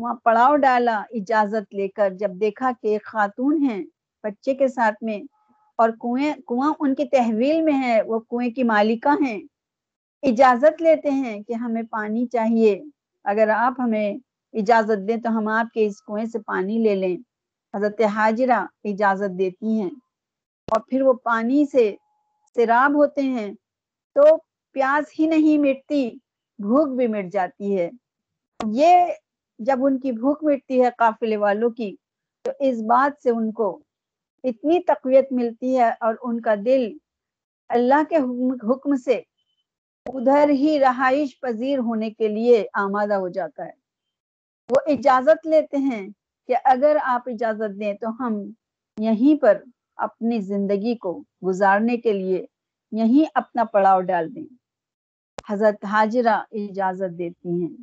وہاں 0.00 0.14
پڑاؤ 0.14 0.56
ڈالا، 0.56 1.02
اجازت 1.10 1.74
لے 1.74 1.88
کر 1.88 2.10
جب 2.10 2.30
دیکھا 2.40 2.70
کہ 2.82 2.86
ایک 2.86 3.04
خاتون 3.04 3.70
ہے 3.70 3.82
بچے 4.24 4.54
کے 4.54 4.68
ساتھ 4.68 5.04
میں 5.04 5.18
اور 5.78 5.90
کنویں، 5.90 6.34
کنواں 6.46 6.74
ان 6.80 6.94
کی 6.94 7.04
تحویل 7.04 7.62
میں 7.62 7.82
ہے، 7.82 8.02
وہ 8.02 8.18
کنویں 8.20 8.50
کی 8.50 8.62
مالکہ 8.62 9.16
ہیں۔ 9.24 9.40
اجازت 10.22 10.82
لیتے 10.82 11.10
ہیں 11.10 11.42
کہ 11.42 11.52
ہمیں 11.52 11.82
پانی 11.90 12.26
چاہیے۔ 12.26 12.82
اگر 13.24 13.48
آپ 13.48 13.74
ہمیں 13.78 14.14
اجازت 14.52 15.08
دیں 15.08 15.16
تو 15.16 15.38
ہم 15.38 15.48
آپ 15.48 15.66
کے 15.74 15.86
اس 15.86 16.02
کنویں 16.02 16.24
سے 16.24 16.38
پانی 16.38 16.78
لے 16.78 16.94
لیں۔ 16.94 17.16
حضرت 17.74 18.00
حاجرہ 18.00 18.64
اجازت 18.84 19.38
دیتی 19.38 19.80
ہیں۔ 19.80 19.90
اور 20.68 20.80
پھر 20.80 21.02
وہ 21.02 21.12
پانی 21.12 21.64
سے 21.66 21.94
سیراب 22.56 22.94
ہوتے 22.94 23.22
ہیں 23.22 23.52
تو 24.14 24.36
پیاس 24.72 25.20
ہی 25.20 25.26
نہیں 25.26 25.58
مٹتی، 25.58 26.10
بھوک 26.58 26.96
بھی 26.96 27.06
مٹ 27.06 27.32
جاتی 27.32 27.78
ہے۔ 27.78 27.90
یہ 28.72 29.12
جب 29.58 29.78
ان 29.82 29.98
کی 29.98 30.12
بھوک 30.12 30.44
مٹتی 30.44 30.82
ہے 30.82 30.88
قافلے 30.98 31.36
والوں 31.36 31.70
کی، 31.70 31.94
تو 32.42 32.50
اس 32.60 32.82
بات 32.82 33.22
سے 33.22 33.30
ان 33.30 33.52
کو 33.52 33.80
اتنی 34.44 34.80
تقویت 34.82 35.32
ملتی 35.32 35.78
ہے 35.78 35.88
اور 36.00 36.14
ان 36.22 36.40
کا 36.40 36.54
دل 36.64 36.92
اللہ 37.68 38.02
کے 38.08 38.16
حکم 38.70 38.96
سے 38.96 39.20
ادھر 40.06 40.48
ہی 40.48 40.78
رہائش 40.80 41.40
پذیر 41.40 41.78
ہونے 41.78 42.10
کے 42.10 42.28
لیے 42.28 42.66
آمادہ 42.74 43.14
ہو 43.14 43.28
جاتا 43.28 43.66
ہے۔ 43.66 43.72
وہ 44.70 44.80
اجازت 44.86 45.46
لیتے 45.46 45.76
ہیں 45.76 46.08
کہ 46.48 46.54
اگر 46.64 46.96
آپ 47.02 47.22
اجازت 47.26 47.80
دیں 47.80 47.92
تو 47.94 48.10
ہم 48.20 48.40
یہیں 48.98 49.42
پر 49.42 49.62
اپنی 49.98 50.40
زندگی 50.40 50.94
کو 50.96 51.22
گزارنے 51.46 51.96
کے 51.96 52.12
لیے 52.12 52.44
یہیں 52.92 53.24
اپنا 53.34 53.64
پڑاؤ 53.64 54.00
ڈال 54.00 54.34
دیں۔ 54.34 54.46
حضرت 55.50 55.84
حاجرہ 55.84 56.36
اجازت 56.52 57.18
دیتی 57.18 57.62
ہیں 57.62 57.76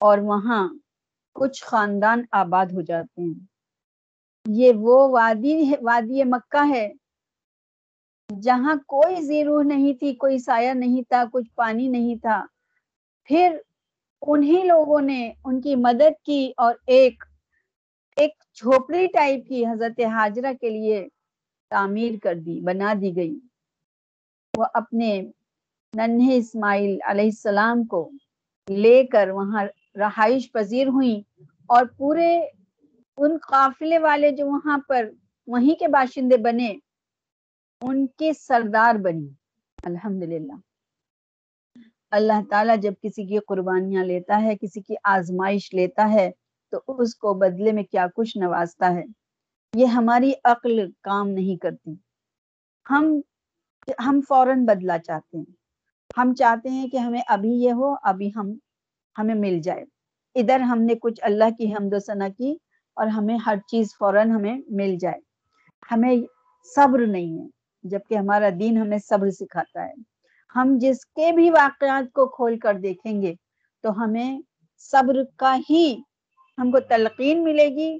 اور 0.00 0.18
وہاں 0.18 0.68
کچھ 1.36 1.64
خاندان 1.64 2.22
آباد 2.32 2.66
ہو 2.66 2.80
جاتے 2.80 3.22
ہیں۔ 3.22 3.46
یہ 4.46 4.72
وہ 4.76 5.08
وادی 5.08 5.54
وادی 5.82 6.24
مکہ 6.24 6.64
ہے 6.70 6.88
جہاں 8.42 8.74
کوئی 8.86 9.20
زیرو 9.22 9.62
نہیں 9.62 9.94
تھی، 9.94 10.14
کوئی 10.14 10.38
سایہ 10.38 10.72
نہیں 10.72 11.02
تھا، 11.02 11.24
کچھ 11.32 11.50
پانی 11.54 11.88
نہیں 11.88 12.16
تھا۔ 12.16 12.44
پھر 13.28 13.56
انہی 14.22 14.62
لوگوں 14.62 15.00
نے 15.00 15.32
ان 15.44 15.60
کی 15.60 15.74
مدد 15.76 16.24
کی 16.24 16.52
اور 16.56 16.74
ایک 16.86 17.24
ایک 18.16 18.32
جھوپڑی 18.54 19.06
ٹائپ 19.06 19.48
کی 19.48 19.66
حضرت 19.66 20.00
حاجرہ 20.00 20.52
کے 20.60 20.70
لیے 20.70 21.06
تعمیر 21.70 22.14
کر 22.22 22.34
دی، 22.34 22.60
بنا 22.60 22.94
دی 23.00 23.16
گئی۔ 23.16 23.38
وہ 24.56 24.64
اپنے 24.74 25.22
ننھے 25.94 26.36
اسماعیل 26.36 26.98
علیہ 27.04 27.24
السلام 27.24 27.84
کو 27.84 28.10
لے 28.70 29.06
کر 29.06 29.28
وہاں 29.28 29.64
رہائش 29.98 30.52
پذیر 30.52 30.86
ہوئی 30.86 31.22
اور 31.66 31.86
پورے 31.96 32.48
ان 33.16 33.36
قافلے 33.48 33.98
والے 33.98 34.30
جو 34.30 34.46
وہاں 34.46 34.78
پر 34.88 35.10
وہیں 35.46 35.74
کے 35.74 35.88
باشندے 35.88 36.36
بنے، 36.36 36.74
ان 37.82 38.06
کے 38.06 38.32
سردار 38.32 38.94
بنی۔ 38.94 39.28
الحمدللہ۔ 39.84 40.52
اللہ 42.10 42.40
تعالیٰ 42.50 42.78
جب 42.78 42.92
کسی 43.02 43.26
کی 43.26 43.38
قربانیاں 43.38 44.04
لیتا 44.04 44.42
ہے، 44.42 44.56
کسی 44.56 44.80
کی 44.80 44.94
آزمائش 45.04 45.74
لیتا 45.74 46.12
ہے، 46.12 46.30
تو 46.70 46.80
اس 46.88 47.14
کو 47.14 47.34
بدلے 47.34 47.72
میں 47.72 47.82
کیا 47.82 48.06
کچھ 48.14 48.38
نوازتا 48.38 48.94
ہے؟ 48.94 49.25
یہ 49.76 49.86
ہماری 49.86 50.32
عقل 50.44 50.90
کام 51.02 51.28
نہیں 51.28 51.56
کرتی۔ 51.56 51.94
ہم 52.90 53.20
ہم 54.06 54.20
فوراً 54.28 54.64
بدلا 54.64 54.98
چاہتے 54.98 55.38
ہیں۔ 55.38 55.52
ہم 56.18 56.34
چاہتے 56.34 56.68
ہیں 56.68 56.88
کہ 56.88 56.96
ہمیں 56.96 57.20
ابھی 57.28 57.50
یہ 57.50 57.72
ہو، 57.72 57.94
ابھی 58.02 58.30
ہم، 58.36 58.52
ہمیں 59.18 59.34
مل 59.34 59.60
جائے۔ 59.60 59.84
ادھر 60.34 60.60
ہم 60.60 60.82
نے 60.82 60.94
کچھ 60.94 61.20
اللہ 61.22 61.50
کی 61.58 61.72
حمد 61.72 61.92
و 61.92 61.98
ثنا 61.98 62.28
کی 62.28 62.56
اور 62.94 63.06
ہمیں 63.06 63.38
ہر 63.46 63.54
چیز 63.66 63.88
فوراً 63.98 64.30
ہمیں 64.30 64.58
مل 64.68 64.96
جائے۔ 65.00 65.20
ہمیں 65.92 66.16
صبر 66.74 67.06
نہیں 67.06 67.38
ہے، 67.38 67.48
جبکہ 67.84 68.14
ہمارا 68.14 68.48
دین 68.60 68.78
ہمیں 68.78 68.98
صبر 68.98 69.30
سکھاتا 69.30 69.86
ہے۔ 69.86 69.92
ہم 70.56 70.78
جس 70.80 71.06
کے 71.06 71.32
بھی 71.32 71.50
واقعات 71.50 72.12
کو 72.12 72.26
کھول 72.26 72.58
کر 72.58 72.74
دیکھیں 72.74 73.22
گے 73.22 73.34
تو 73.82 74.04
ہمیں 74.04 74.40
صبر 74.78 75.24
کا 75.36 75.56
ہی، 75.70 76.02
ہم 76.58 76.70
کو 76.70 76.80
تلقین 76.80 77.44
ملے 77.44 77.68
گی 77.68 77.98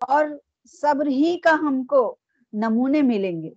اور 0.00 0.24
صبر 0.66 1.06
ہی 1.06 1.38
کا 1.38 1.54
ہم 1.54 1.84
کو 1.84 2.16
نمونے 2.52 3.02
ملیں 3.02 3.42
گے۔ 3.42 3.50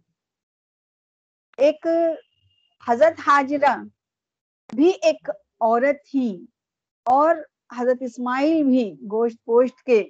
ایک 1.57 1.87
حضرت 2.87 3.19
حاجرہ 3.27 3.83
بھی 4.75 4.91
ایک 5.01 5.29
عورت 5.61 6.09
تھی 6.11 6.45
اور 7.05 7.35
حضرت 7.77 7.97
اسماعیل 8.01 8.63
بھی 8.63 8.95
گوشت 9.11 9.45
پوشت 9.45 9.83
کے 9.83 10.03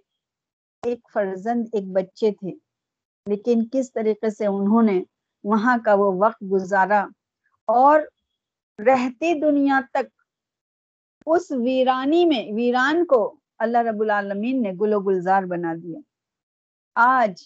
ایک 0.84 1.10
فرزند، 1.14 1.68
ایک 1.74 1.84
بچے 1.86 2.32
تھے۔ 2.32 2.52
لیکن 3.26 3.68
کس 3.72 3.94
طریقے 3.94 4.30
سے 4.30 4.46
انہوں 4.46 4.82
نے 4.82 5.04
وہاں 5.44 5.78
کا 5.86 5.94
وہ 5.94 6.26
وقت 6.26 6.44
گزارا 6.52 7.06
اور 7.66 8.02
رہتی 8.86 9.40
دنیا 9.40 9.82
تک 9.94 10.22
اس 11.26 11.52
ویرانی 11.52 12.26
میں، 12.26 12.52
ویران 12.56 13.06
کو 13.06 13.40
اللہ 13.58 13.78
رب 13.78 14.02
العالمین 14.02 14.64
نے 14.64 14.72
گل 14.82 14.94
و 14.94 15.00
گلزار 15.00 15.44
بنا 15.44 15.74
دیا۔ 15.84 16.00
آج 16.96 17.42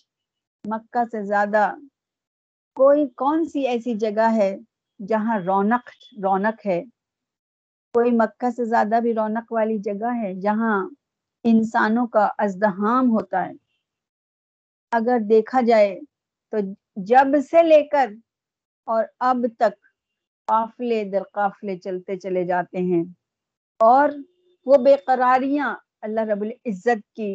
مکہ 0.65 1.03
سے 1.11 1.23
زیادہ 1.25 1.73
کوئی 2.77 3.05
کون 3.15 3.45
سی 3.45 3.67
ایسی 3.67 3.93
جگہ 3.93 4.29
ہے 4.35 4.55
جہاں 4.99 5.39
رونق 5.39 5.89
رونق 6.23 6.65
ہے؟ 6.65 6.81
کوئی 7.95 8.11
مکہ 8.11 8.49
سے 8.49 8.65
زیادہ 8.65 8.99
بھی 9.01 9.13
رونق 9.13 9.51
والی 9.51 9.77
جگہ 9.77 10.13
ہے 10.15 10.33
جہاں 10.33 10.77
انسانوں 11.45 12.07
کا 12.07 12.27
ازدہام 12.37 13.09
ہوتا 13.11 13.45
ہے؟ 13.45 13.53
اگر 14.91 15.19
دیکھا 15.29 15.61
جائے 15.61 15.99
تو 16.53 16.57
جب 17.05 17.35
سے 17.49 17.63
لے 17.63 17.81
کر 17.83 18.09
اور 18.87 19.03
اب 19.19 19.45
تک 19.59 19.75
قافلے 20.47 21.03
در 21.03 21.23
قافلے 21.33 21.77
چلتے 21.77 22.15
چلے 22.15 22.43
جاتے 22.45 22.77
ہیں 22.77 23.03
اور 23.79 24.09
وہ 24.65 24.77
بے 24.77 24.95
قراریاں 25.05 25.75
اللہ 26.01 26.21
رب 26.21 26.41
العزت 26.41 27.05
کی 27.15 27.31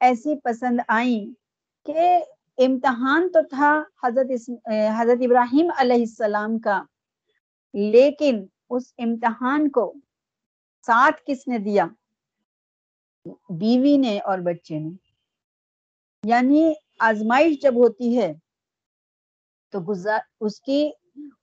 ایسی 0.00 0.38
پسند 0.40 0.80
آئیں 0.88 1.45
کہ 1.86 2.18
امتحان 2.58 3.28
تو 3.32 3.40
تھا 3.50 3.82
حضرت 4.04 4.50
حضرت 4.98 5.18
ابراہیم 5.20 5.70
علیہ 5.76 6.00
السلام 6.00 6.58
کا، 6.58 6.82
لیکن 7.74 8.46
اس 8.70 8.92
امتحان 8.98 9.70
کو 9.70 9.94
ساتھ 10.86 11.22
کس 11.26 11.48
نے 11.48 11.58
دیا؟ 11.58 11.86
بیوی 13.48 13.96
نے 13.96 14.18
اور 14.18 14.38
بچے 14.38 14.78
نے۔ 14.78 14.90
یعنی 16.24 16.72
آزمائش 16.98 17.62
جب 17.62 17.74
ہوتی 17.76 18.18
ہے 18.18 18.32
تو 19.72 19.80
گزار 19.80 20.18
اس 20.40 20.60
کی، 20.60 20.90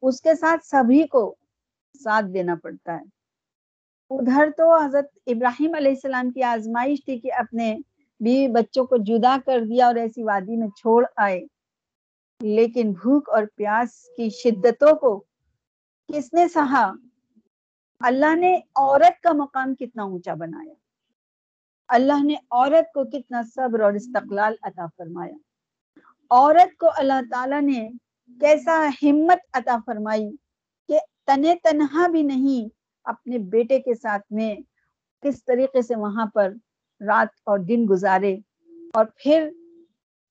اس 0.02 0.22
کے 0.22 0.36
ساتھ 0.36 0.66
سبھی 0.66 1.08
کو 1.08 1.36
ساتھ 2.04 2.26
دینا 2.34 2.56
پڑتا 2.64 2.96
ہے۔ 2.96 3.04
ادھر 4.10 4.50
تو 4.58 4.86
حضرت 4.86 5.06
ابراہیم 5.28 5.76
علیہ 5.76 5.92
السلام 5.92 6.32
کی 6.32 6.44
آزمائش 6.44 7.06
تھی 7.06 7.20
کہ 7.20 7.34
اپنے 7.34 7.78
بیوی 8.24 8.48
بچوں 8.48 8.86
کو 8.86 8.98
جدا 8.98 9.38
کر 9.46 9.60
دیا 9.60 9.86
اور 9.86 9.96
ایسی 9.96 10.24
وادی 10.24 10.58
میں 10.58 10.68
چھوڑ 10.68 11.06
آئے۔ 11.16 11.46
لیکن 12.42 12.92
بھوک 12.92 13.30
اور 13.30 13.44
پیاس 13.56 13.90
کی 14.18 14.30
شدتوں 14.30 14.96
کو 14.96 15.24
کس 16.14 16.34
نے 16.34 16.48
سہا؟ 16.48 16.94
اللہ 18.00 18.36
نے 18.36 18.60
عورت 18.76 19.24
کا 19.24 19.32
مقام 19.32 19.76
کتنا 19.76 20.04
اونچا 20.04 20.34
بنایا۔ 20.34 20.74
اللہ 21.88 22.24
نے 22.24 22.36
عورت 22.52 22.94
کو 22.94 23.04
کتنا 23.04 23.42
صبر 23.56 23.80
اور 23.80 23.94
استقلال 23.94 24.54
عطا 24.64 24.86
فرمایا۔ 24.98 25.34
عورت 26.30 26.78
کو 26.78 26.88
اللہ 26.98 27.22
تعالیٰ 27.32 27.62
نے 27.62 27.90
کیسا 28.40 28.90
ہمت 29.04 29.38
عطا 29.54 29.78
فرمائی 29.86 30.32
کہ 30.88 31.00
تنے 31.26 31.56
تنہا 31.64 32.08
بھی 32.08 32.22
نہیں 32.22 32.70
اپنے 33.04 33.38
بیٹے 33.38 33.80
کے 33.80 33.96
ساتھ 33.96 34.34
میں 34.34 34.56
کس 35.22 35.46
طریقے 35.46 35.82
سے 35.82 35.96
وہاں 35.96 36.26
پر 36.26 36.54
رات 37.04 37.28
اور 37.44 37.60
دن 37.60 37.86
گزارے 37.90 38.38
اور 38.94 39.06
پھر 39.16 39.50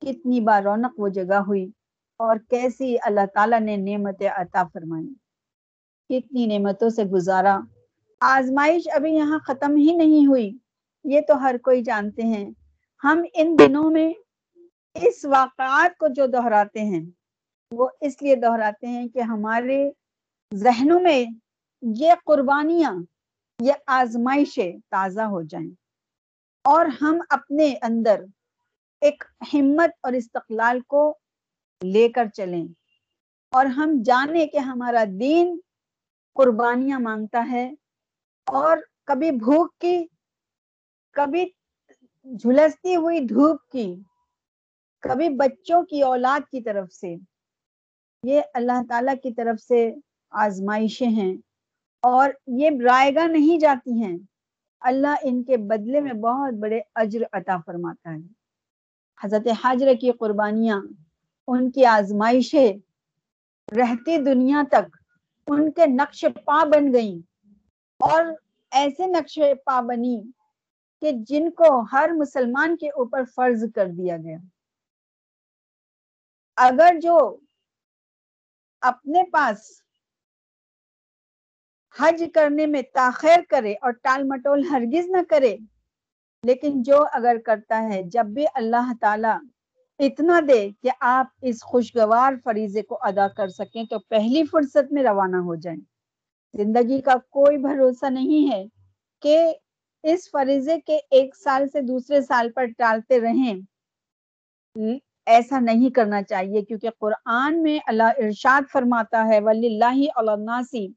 کتنی 0.00 0.40
بار 0.40 0.62
رونق 0.62 1.00
وہ 1.00 1.08
جگہ 1.08 1.34
ہوئی 1.34 1.70
اور 2.16 2.36
کیسی 2.50 2.96
اللہ 3.02 3.26
تعالیٰ 3.34 3.60
نے 3.60 3.76
نعمت 3.76 4.22
عطا 4.36 4.64
فرمائی۔ 4.72 5.14
کتنی 6.08 6.46
نعمتوں 6.46 6.88
سے 6.88 7.04
گزارا۔ 7.04 7.60
آزمائش 8.20 8.82
ابھی 8.94 9.14
یہاں 9.14 9.38
ختم 9.38 9.76
ہی 9.76 9.92
نہیں 9.96 10.26
ہوئی۔ 10.26 10.58
یہ 11.04 11.20
تو 11.28 11.42
ہر 11.42 11.56
کوئی 11.62 11.82
جانتے 11.82 12.22
ہیں۔ 12.22 12.50
ہم 13.04 13.22
ان 13.34 13.56
دنوں 13.58 13.90
میں 13.90 14.12
اس 14.94 15.24
واقعات 15.24 15.98
کو 15.98 16.06
جو 16.08 16.26
دہراتے 16.26 16.80
ہیں، 16.80 17.04
وہ 17.70 17.88
اس 18.00 18.22
لیے 18.22 18.36
دہراتے 18.36 18.86
ہیں 18.86 19.08
کہ 19.08 19.18
ہمارے 19.18 19.90
ذہنوں 20.54 21.00
میں 21.00 21.24
یہ 21.82 22.12
قربانیاں، 22.26 22.92
یہ 23.60 23.72
آزمائشیں 23.86 24.72
تازہ 24.90 25.20
ہو 25.20 25.42
جائیں۔ 25.42 25.81
اور 26.62 26.86
ہم 27.00 27.20
اپنے 27.28 27.74
اندر 27.82 28.24
ایک 29.00 29.24
ہمت 29.54 29.90
اور 30.02 30.12
استقلال 30.12 30.80
کو 30.80 31.18
لے 31.84 32.08
کر 32.08 32.26
چلیں۔ 32.26 32.64
اور 33.50 33.66
ہم 33.66 33.92
جانیں 34.04 34.46
کہ 34.46 34.56
ہمارا 34.56 35.04
دین 35.20 35.60
قربانیاں 36.34 37.00
مانگتا 37.00 37.48
ہے 37.50 37.70
اور 38.46 38.78
کبھی 39.04 39.30
بھوک 39.30 39.78
کی، 39.78 40.06
کبھی 41.12 41.46
جھلستی 42.24 42.96
ہوئی 42.96 43.20
دھوپ 43.20 43.70
کی، 43.70 43.94
کبھی 44.98 45.28
بچوں 45.28 45.82
کی 45.82 46.02
اولاد 46.02 46.40
کی 46.40 46.62
طرف 46.62 46.92
سے۔ 46.92 47.14
یہ 48.22 48.40
اللہ 48.54 48.82
تعالی 48.88 49.16
کی 49.22 49.34
طرف 49.34 49.62
سے 49.62 49.94
آزمائشیں 50.30 51.08
ہیں 51.08 51.34
اور 52.02 52.30
یہ 52.46 52.70
رائے 52.70 53.14
گاہ 53.14 53.26
نہیں 53.26 53.60
جاتی 53.60 54.02
ہیں۔ 54.02 54.18
اللہ 54.82 55.14
ان 55.22 55.44
کے 55.44 55.56
بدلے 55.56 56.00
میں 56.00 56.12
بہت 56.12 56.54
بڑے 56.54 56.80
اجر 56.94 57.20
عطا 57.32 57.56
فرماتا 57.66 58.10
ہے۔ 58.10 58.32
حضرت 59.24 59.48
حاجر 59.64 59.86
کی 60.00 60.12
قربانیاں، 60.12 60.80
ان 61.46 61.70
کی 61.70 61.86
آزمائشیں 61.86 62.72
رہتی 63.76 64.16
دنیا 64.16 64.62
تک 64.70 64.96
ان 65.46 65.72
کے 65.72 65.86
نقش 65.86 66.24
پا 66.44 66.64
بن 66.64 66.92
گئیں۔ 66.92 67.46
اور 67.98 68.24
ایسے 68.70 69.06
نقش 69.06 69.38
پا 69.64 69.80
بنی 69.80 70.22
کہ 71.00 71.12
جن 71.12 71.50
کو 71.50 71.84
ہر 71.92 72.10
مسلمان 72.16 72.76
کے 72.76 72.88
اوپر 72.88 73.24
فرض 73.34 73.64
کر 73.74 73.86
دیا 73.86 74.16
گیا۔ 74.16 74.38
اگر 76.56 76.94
جو 77.02 77.36
اپنے 78.80 79.22
پاس 79.32 79.82
حج 81.98 82.24
کرنے 82.34 82.66
میں 82.66 82.82
تاخیر 82.94 83.40
کرے 83.48 83.72
اور 83.72 83.92
ٹال 83.92 84.22
مٹول 84.22 84.64
ہرگز 84.64 85.08
نہ 85.08 85.16
کرے۔ 85.28 85.56
لیکن 86.42 86.82
جو 86.82 87.04
اگر 87.12 87.36
کرتا 87.46 87.82
ہے، 87.82 88.02
جب 88.02 88.26
بھی 88.26 88.44
اللہ 88.54 88.92
تعالی 89.00 89.46
اتنا 89.98 90.40
دے 90.48 90.68
کہ 90.82 90.90
آپ 91.00 91.26
اس 91.42 91.62
خوشگوار 91.62 92.32
فریضے 92.44 92.82
کو 92.82 92.98
ادا 93.00 93.28
کر 93.28 93.48
سکیں، 93.48 93.84
تو 93.84 93.98
پہلی 93.98 94.44
فرصت 94.44 94.92
میں 94.92 95.02
روانہ 95.02 95.36
ہو 95.36 95.54
جائیں۔ 95.54 95.80
زندگی 96.56 97.00
کا 97.00 97.14
کوئی 97.30 97.58
بھروسہ 97.58 98.10
نہیں 98.10 98.52
ہے 98.52 98.64
کہ 99.22 99.52
اس 100.02 100.30
فریضے 100.30 100.80
کے 100.80 100.98
ایک 101.10 101.36
سال 101.36 101.68
سے 101.68 101.80
دوسرے 101.80 102.20
سال 102.20 102.50
پر 102.50 102.64
ٹالتے 102.64 103.20
رہیں۔ 103.20 103.54
ایسا 105.26 105.58
نہیں 105.60 105.90
کرنا 105.90 106.22
چاہیے، 106.22 106.62
کیونکہ 106.62 106.88
قرآن 106.98 107.62
میں 107.62 107.78
اللہ 107.86 108.02
ارشاد 108.02 108.62
فرماتا 108.72 109.28
ہے 109.28 109.40
ولی 109.40 109.66
اللہ 109.66 110.18
علناسی 110.18 110.88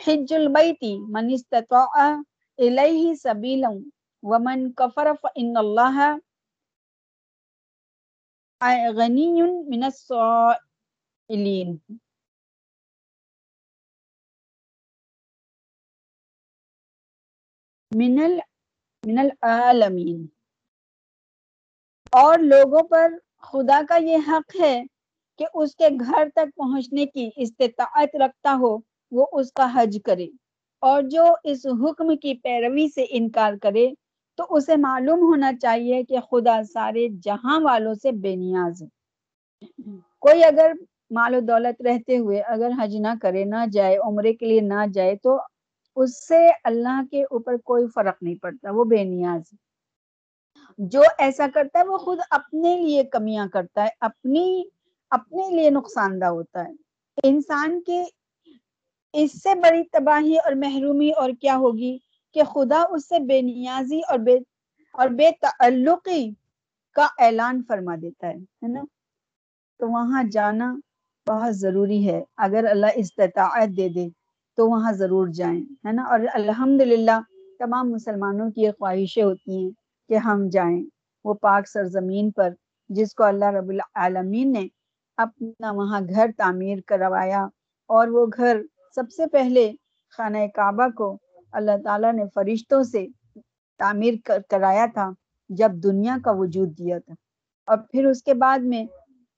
حج 0.00 0.32
البیتی 0.34 0.96
من 1.08 1.28
استطاع 1.32 2.06
الیہ 2.58 3.14
سبیلا 3.14 3.68
ومن 4.22 4.70
کفر 4.72 5.12
فإن 5.22 5.56
اللہ 5.56 5.98
غنی 8.96 9.30
من 9.42 9.82
السائلین 9.84 11.76
من 17.92 18.18
ال 18.20 18.38
من 19.04 19.18
العالمین 19.18 20.26
اور 22.12 22.38
لوگوں 22.38 22.82
پر 22.88 23.12
خدا 23.42 23.80
کا 23.88 23.96
یہ 23.96 24.28
حق 24.28 24.56
ہے 24.60 24.74
کہ 25.38 25.46
اس 25.54 25.74
کے 25.76 25.88
گھر 26.00 26.28
تک 26.34 26.54
پہنچنے 26.56 27.06
کی 27.06 27.28
استطاعت 27.36 28.16
رکھتا 28.20 28.54
ہو 28.60 28.76
وہ 29.14 29.26
اس 29.32 29.52
کا 29.52 29.72
حج 29.74 29.98
کرے 30.04 30.26
اور 30.80 31.02
جو 31.02 31.24
اس 31.44 31.66
حکم 31.66 32.16
کی 32.16 32.34
پیروی 32.34 32.88
سے 32.88 33.04
انکار 33.08 33.52
کرے 33.62 33.92
تو 34.36 34.46
اسے 34.50 34.76
معلوم 34.76 35.18
ہونا 35.18 35.52
چاہیے 35.62 36.02
کہ 36.02 36.18
خدا 36.30 36.62
سارے 36.72 37.08
جہاں 37.22 37.60
والوں 37.60 37.94
سے 37.94 38.12
بے 38.12 38.36
نیاز 38.36 38.82
ہے۔ 38.82 38.88
کوئی 40.20 40.44
اگر 40.44 40.72
مال 41.10 41.34
و 41.34 41.40
دولت 41.40 41.82
رہتے 41.82 42.18
ہوئے 42.18 42.40
اگر 42.40 42.70
حج 42.82 42.96
نہ 42.96 43.08
کرے، 43.22 43.44
نہ 43.44 43.66
جائے، 43.72 43.96
عمرے 43.96 44.32
کے 44.32 44.46
لیے 44.46 44.60
نہ 44.60 44.86
جائے 44.94 45.16
تو 45.16 45.40
اس 45.96 46.28
سے 46.28 46.50
اللہ 46.64 47.02
کے 47.10 47.22
اوپر 47.22 47.56
کوئی 47.56 47.86
فرق 47.94 48.22
نہیں 48.22 48.34
پڑتا، 48.34 48.70
وہ 48.70 48.84
بے 48.84 49.04
نیاز 49.04 49.42
ہے۔ 49.52 49.56
جو 50.78 51.02
ایسا 51.18 51.46
کرتا 51.54 51.78
ہے، 51.78 51.84
وہ 51.84 51.98
خود 51.98 52.18
اپنے 52.30 52.76
لیے 52.76 53.04
کمیاں 53.04 53.48
کرتا 53.48 53.82
ہے، 53.82 53.88
اپنی، 54.00 54.64
اپنے 55.10 55.50
لیے 55.50 55.70
نقصان 55.70 56.20
دہ 56.20 56.26
ہوتا 56.26 56.64
ہے۔ 56.64 56.72
انسان 57.22 57.80
کے 57.80 58.04
اس 59.14 59.42
سے 59.42 59.54
بڑی 59.54 59.82
تباہی 59.82 60.36
اور 60.36 60.52
محرومی 60.52 61.10
اور 61.10 61.30
کیا 61.40 61.56
ہوگی 61.56 61.98
کہ 62.34 62.42
خدا 62.44 62.84
اس 62.90 63.08
سے 63.08 63.18
بے 63.18 63.40
نیازی 63.40 64.00
اور 64.08 64.18
بے 64.18 64.38
اور 64.92 65.08
بے 65.08 65.30
تعلقی 65.40 66.32
کا 66.92 67.06
اعلان 67.18 67.62
فرما 67.68 67.96
دیتا 68.02 68.28
ہے 68.28 68.68
نا؟ 68.68 68.80
تو 69.78 69.88
وہاں 69.88 70.24
جانا 70.24 70.76
بہت 71.28 71.56
ضروری 71.56 72.08
ہے۔ 72.08 72.24
اگر 72.36 72.64
اللہ 72.70 72.86
استطاعت 72.94 73.68
دے 73.76 73.88
دے 73.88 74.08
تو 74.56 74.68
وہاں 74.68 74.92
ضرور 74.92 75.26
جائیں، 75.26 75.60
ہے 75.60 75.92
نا؟ 75.92 76.02
اور 76.02 76.20
الحمد 76.34 76.80
للہ 76.80 77.20
تمام 77.58 77.90
مسلمانوں 77.90 78.50
کی 78.50 78.62
یہ 78.62 78.70
خواہشیں 78.70 79.22
ہوتی 79.22 79.64
ہیں 79.64 79.70
کہ 80.08 80.14
ہم 80.14 80.48
جائیں۔ 80.48 80.84
وہ 81.24 81.34
پاک 81.34 81.68
سرزمین 81.68 82.30
پر، 82.30 82.50
جس 82.88 83.14
کو 83.14 83.24
اللہ 83.24 83.44
رب 83.44 83.68
العالمین 83.68 84.52
نے 84.52 84.66
اپنا 85.16 85.72
وہاں 85.72 86.00
گھر 86.00 86.30
تعمیر 86.36 86.78
کروایا 86.86 87.46
اور 87.86 88.08
وہ 88.08 88.26
گھر 88.36 88.60
سب 88.94 89.10
سے 89.16 89.26
پہلے 89.26 89.72
خانہ 90.10 90.38
کعبہ 90.54 90.88
کو 90.88 91.18
اللہ 91.52 91.82
تعالیٰ 91.84 92.12
نے 92.12 92.24
فرشتوں 92.34 92.82
سے 92.82 93.06
تعمیر 93.78 94.14
کرایا 94.50 94.86
تھا، 94.94 95.10
جب 95.48 95.70
دنیا 95.72 96.16
کا 96.24 96.30
وجود 96.30 96.78
دیا 96.78 96.98
تھا۔ 96.98 97.14
اور 97.66 97.78
پھر 97.78 98.06
اس 98.06 98.22
کے 98.22 98.34
بعد 98.34 98.58
میں 98.58 98.84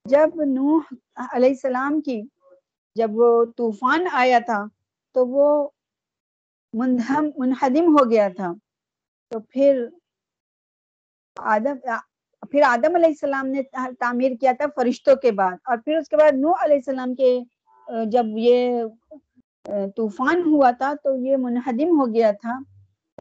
جب 0.05 0.29
نوح 0.47 0.95
علیہ 1.33 1.49
السلام 1.49 2.01
کی 2.01 2.23
جب 2.95 3.11
وہ 3.13 3.45
طوفان 3.57 4.07
آیا 4.13 4.39
تھا، 4.39 4.65
تو 5.15 5.27
وہ 5.27 5.69
منہم 6.73 7.31
منہدم 7.37 7.97
ہو 7.97 8.11
گیا 8.11 8.29
تھا۔ 8.37 8.53
تو 9.31 9.41
پھر 9.41 9.87
آدم 11.37 11.79
پھر 12.51 12.63
آدم 12.63 12.95
علیہ 12.95 13.09
السلام 13.09 13.47
نے 13.47 13.63
تعمیر 14.01 14.33
کیا 14.41 14.53
تھا 14.53 14.65
فرشتوں 14.77 15.17
کے 15.17 15.33
بعد۔ 15.33 15.57
اور 15.65 15.77
پھر 15.85 15.97
اس 15.97 16.09
کے 16.09 16.17
بعد 16.17 16.33
نو 16.33 16.53
علیہ 16.61 16.77
السلام 16.77 17.15
کے، 17.15 17.41
جب 18.07 18.25
یہ 18.37 18.83
طوفان 19.97 20.43
ہوا 20.47 20.71
تھا 20.71 20.93
تو 21.03 21.17
یہ 21.17 21.37
منہدم 21.37 22.01
ہو 22.01 22.07
گیا 22.15 22.31
تھا 22.31 22.59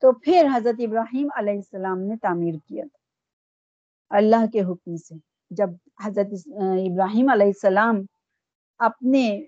تو 0.01 0.11
پھر 0.11 0.47
حضرت 0.53 0.81
ابراہیم 0.87 1.27
علیہ 1.37 1.53
السلام 1.53 1.99
نے 1.99 2.15
تعمیر 2.21 2.53
کیا 2.67 2.83
تھا۔ 2.83 4.17
اللہ 4.17 4.45
کے 4.53 4.61
حکم 4.61 4.95
سے 4.95 5.15
جب 5.51 5.69
حضرت 6.03 6.33
ابراہیم 6.57 7.29
علیہ 7.29 7.45
السلام 7.45 8.01
اپنے 8.79 9.41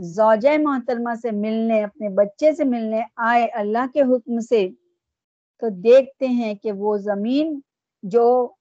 زوجہ 0.00 0.56
محترمہ 0.62 1.14
سے 1.22 1.30
ملنے، 1.30 1.82
اپنے 1.84 2.08
بچے 2.08 2.52
سے 2.52 2.64
ملنے 2.64 3.02
آئے 3.16 3.44
اللہ 3.44 3.86
کے 3.92 4.00
حکم 4.00 4.40
سے 4.40 4.68
تو 5.62 5.68
دیکھتے 5.68 6.26
ہیں 6.26 6.54
کہ 6.54 6.72
وہ 6.72 6.96
زمین 6.96 7.60
جو 8.02 8.52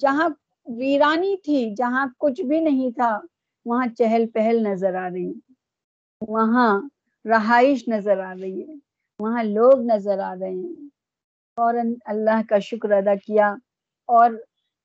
جہاں 0.00 0.28
ویرانی 0.66 1.36
تھی، 1.36 1.74
جہاں 1.74 2.06
کچھ 2.18 2.42
بھی 2.42 2.60
نہیں 2.60 2.90
تھا، 2.90 3.18
وہاں 3.66 3.86
چہل 3.98 4.26
پہل 4.34 4.62
نظر 4.62 4.94
آ 4.94 5.08
رہی۔ 5.08 5.32
وہاں 6.28 6.80
رہائش 7.24 7.88
نظر 7.88 8.18
آ 8.18 8.34
رہی 8.40 8.68
ہے، 8.68 8.74
وہاں 9.18 9.42
لوگ 9.44 9.80
نظر 9.80 10.18
آ 10.18 10.34
رہے 10.40 10.50
ہیں۔ 10.50 10.88
فوراً 11.56 11.94
اللہ 12.04 12.40
کا 12.48 12.58
شکر 12.58 12.90
ادا 12.90 13.14
کیا۔ 13.14 13.54
اور 14.06 14.30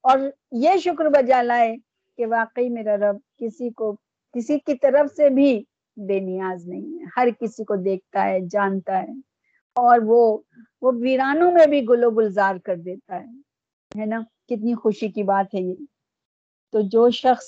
اور 0.01 0.17
یہ 0.51 0.77
شکر 0.77 1.05
بجا 1.05 1.41
لائے 1.41 1.75
کہ 2.17 2.25
واقعی 2.25 2.69
میرا 2.69 2.97
رب 2.97 3.15
کسی 3.37 3.69
کو، 3.69 3.95
کسی 4.33 4.59
کی 4.59 4.75
طرف 4.75 5.15
سے 5.15 5.29
بھی 5.29 5.63
بے 5.97 6.19
نیاز 6.19 6.67
نہیں 6.67 6.99
ہے۔ 6.99 7.05
ہر 7.17 7.27
کسی 7.39 7.63
کو 7.63 7.75
دیکھتا 7.75 8.25
ہے، 8.25 8.39
جانتا 8.51 9.03
ہے۔ 9.03 9.11
اور 9.73 9.99
وہ 10.05 10.37
وہ 10.81 10.91
ویرانوں 11.01 11.51
میں 11.51 11.67
بھی 11.67 11.85
گلو 11.89 12.11
گلزار 12.11 12.55
کر 12.63 12.75
دیتا 12.75 13.15
ہے۔ 13.15 13.25
ہے 13.99 14.05
نا؟ 14.05 14.21
کتنی 14.45 14.75
خوشی 14.75 15.07
کی 15.07 15.23
بات 15.23 15.55
ہے 15.55 15.59
یہ۔ 15.59 15.75
تو 16.71 16.81
جو 16.81 17.09
شخص 17.09 17.45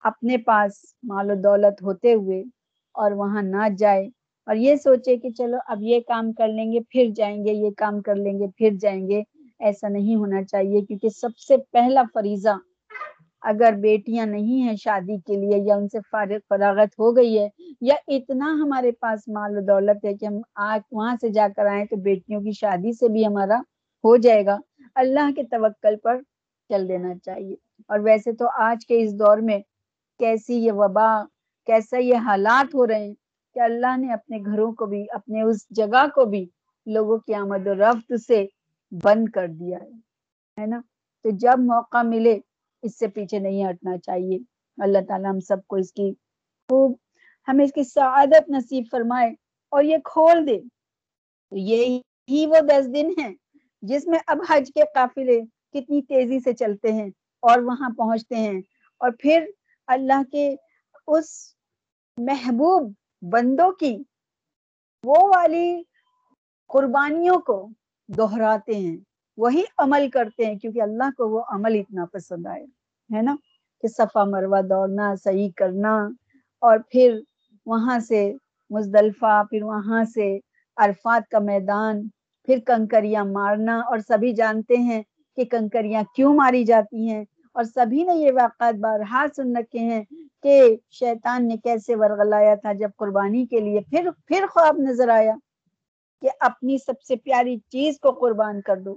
اپنے 0.00 0.36
پاس 0.36 0.94
مال 1.02 1.30
و 1.30 1.34
دولت 1.34 1.82
ہوتے 1.82 2.14
ہوئے 2.14 2.42
اور 2.94 3.12
وہاں 3.12 3.42
نہ 3.42 3.68
جائے۔ 3.78 4.08
اور 4.46 4.56
یہ 4.56 4.76
سوچے 4.76 5.16
کہ 5.16 5.30
چلو 5.30 5.56
اب 5.66 5.78
یہ 5.80 6.00
کام 6.00 6.32
کر 6.32 6.48
لیں 6.48 6.72
گے، 6.72 6.80
پھر 6.80 7.06
جائیں 7.16 7.44
گے، 7.44 7.52
یہ 7.52 7.70
کام 7.76 8.00
کر 8.00 8.14
لیں 8.14 8.38
گے، 8.38 8.46
پھر 8.56 8.70
جائیں 8.80 9.08
گے۔ 9.08 9.22
ایسا 9.58 9.88
نہیں 9.88 10.16
ہونا 10.16 10.42
چاہیے، 10.42 10.80
کیونکہ 10.80 11.08
سب 11.08 11.38
سے 11.38 11.56
پہلا 11.56 12.02
فریضہ 12.14 12.56
اگر 13.40 13.72
بیٹیاں 13.72 14.26
نہیں 14.26 14.62
ہیں 14.62 14.76
شادی 14.76 15.16
کے 15.18 15.36
لیے 15.36 15.58
یا 15.64 15.74
ان 15.74 15.88
سے 15.88 15.98
فارغ 16.10 16.36
فراغت 16.48 16.88
ہو 16.98 17.16
گئی 17.16 17.38
ہے 17.38 17.48
یا 17.80 17.94
اتنا 18.08 18.56
ہمارے 18.62 18.92
پاس 18.92 19.28
مال 19.28 19.56
و 19.56 19.60
دولت 19.60 20.04
ہے 20.04 20.14
کہ 20.14 20.26
ہم 20.26 20.40
آج 20.54 20.80
وہاں 20.92 21.16
سے 21.20 21.28
جا 21.28 21.48
کر 21.56 21.66
آئیں 21.66 21.84
تو 21.84 21.96
بیٹیوں 21.96 22.40
کی 22.40 22.50
شادی 22.52 22.92
سے 22.92 23.08
بھی 23.08 23.26
ہمارا 23.26 23.58
ہو 24.04 24.16
جائے 24.16 24.46
گا۔ 24.46 24.58
اللہ 24.94 25.30
کے 25.36 25.42
توکل 25.42 25.96
پر 25.96 26.20
چل 26.68 26.88
دینا 26.88 27.14
چاہیے۔ 27.24 27.54
اور 27.88 27.98
ویسے 27.98 28.32
تو 28.32 28.44
آج 28.54 28.86
کے 28.86 29.02
اس 29.02 29.18
دور 29.18 29.38
میں 29.38 29.58
کیسی 30.18 30.64
یہ 30.64 30.72
وبا 30.72 31.24
کیسا 31.66 31.96
یہ 31.98 32.14
حالات 32.14 32.74
ہو 32.74 32.86
رہے 32.86 33.06
ہیں 33.06 33.14
کہ 33.54 33.60
اللہ 33.60 33.96
نے 33.96 34.12
اپنے 34.12 34.38
گھروں 34.38 34.72
کو 34.72 34.86
بھی، 34.86 35.06
اپنے 35.10 35.42
اس 35.42 35.68
جگہ 35.70 36.06
کو 36.14 36.24
بھی 36.24 36.46
لوگوں 36.86 37.18
کی 37.18 37.34
آمد 37.34 37.66
و 37.66 37.74
رفت 37.74 38.12
سے 38.26 38.46
بند 39.04 39.28
کر 39.28 39.46
دیا 39.48 39.78
ہے 40.60 40.66
نا؟ 40.66 40.80
تو 41.22 41.30
جب 41.32 41.58
موقع 41.58 42.02
ملے، 42.02 42.38
اس 42.82 42.98
سے 42.98 43.08
پیچھے 43.08 43.38
نہیں 43.38 43.70
ہٹنا 43.70 43.98
چاہیے۔ 43.98 44.38
اللہ 44.82 44.98
تعالیٰ 45.08 45.30
ہم 45.30 45.40
سب 45.40 45.56
کو 45.66 45.76
اس 45.76 45.92
کی 45.92 46.12
خوب، 46.68 46.96
ہمیں 47.48 47.64
اس 47.64 47.72
کی 47.72 47.84
سعادت 47.84 48.50
نصیب 48.50 48.84
فرمائے 48.90 49.30
اور 49.68 49.84
یہ 49.84 49.96
کھول 50.04 50.46
دے۔ 50.46 50.58
یہی 51.52 52.46
وہ 52.46 52.60
دس 52.60 52.86
دن 52.94 53.10
ہیں 53.18 53.34
جس 53.82 54.06
میں 54.06 54.18
اب 54.26 54.38
حج 54.50 54.70
کے 54.74 54.80
قافلے 54.94 55.40
کتنی 55.72 56.02
تیزی 56.02 56.40
سے 56.40 56.52
چلتے 56.52 56.92
ہیں 56.92 57.10
اور 57.42 57.58
وہاں 57.58 57.90
پہنچتے 57.90 58.36
ہیں 58.36 58.60
اور 58.98 59.10
پھر 59.18 59.46
اللہ 59.86 60.22
کے 60.32 60.56
اس 61.08 61.54
محبوب 62.18 62.92
بندوں 63.22 63.70
کی 63.72 63.96
وہ 65.04 65.16
والی 65.36 65.82
قربانیوں 66.70 67.38
کو 67.38 67.56
دہراتے 68.08 68.74
ہیں، 68.74 68.96
وہی 69.38 69.62
عمل 69.78 70.08
کرتے 70.10 70.46
ہیں، 70.46 70.54
کیونکہ 70.58 70.82
اللہ 70.82 71.10
کو 71.16 71.28
وہ 71.28 71.42
عمل 71.48 71.78
اتنا 71.78 72.04
پسند 72.12 72.46
آئے 72.46 72.64
ہے 73.10 73.22
نا؟ 73.22 73.34
کہ 73.82 73.88
صفا 73.88 74.24
مروا 74.24 74.60
دوڑنا، 74.60 75.14
صحیح 75.24 75.50
کرنا، 75.56 75.94
اور 76.62 76.78
پھر 76.90 77.18
وہاں 77.66 77.98
سے 77.98 78.32
مزدلفہ، 78.70 79.42
پھر 79.50 79.62
وہاں 79.62 80.04
سے 80.04 80.38
عرفات 80.76 81.28
کا 81.28 81.38
میدان، 81.38 82.02
پھر 82.48 82.58
کنکریاں 82.66 83.24
مارنا، 83.24 83.78
اور 83.80 83.98
سبھی 83.98 84.32
جانتے 84.32 84.76
ہیں 84.76 85.02
کہ 85.36 85.44
کنکریاں 85.44 86.02
کیوں 86.14 86.34
ماری 86.34 86.64
جاتی 86.64 87.08
ہیں، 87.10 87.24
اور 87.52 87.64
سبھی 87.64 88.02
نے 88.02 88.14
یہ 88.16 88.32
واقعات 88.32 88.74
بارہا 88.80 89.24
سن 89.36 89.56
رکھے 89.56 89.78
ہیں 89.78 90.02
کہ 90.42 90.76
شیطان 90.90 91.48
نے 91.48 91.56
کیسے 91.56 91.96
ورغلایا 91.96 92.54
تھا 92.54 92.72
جب 92.72 92.90
قربانی 92.96 93.46
کے 93.46 93.60
لیے، 93.60 93.80
پھر 93.80 94.10
پھر 94.26 94.44
خواب 94.50 94.76
نظر 94.78 95.08
آیا 95.08 95.34
کہ 96.22 96.28
اپنی 96.40 96.78
سب 96.78 97.02
سے 97.02 97.16
پیاری 97.16 97.56
چیز 97.56 98.00
کو 98.00 98.12
قربان 98.12 98.60
کر 98.60 98.76
دو۔ 98.76 98.94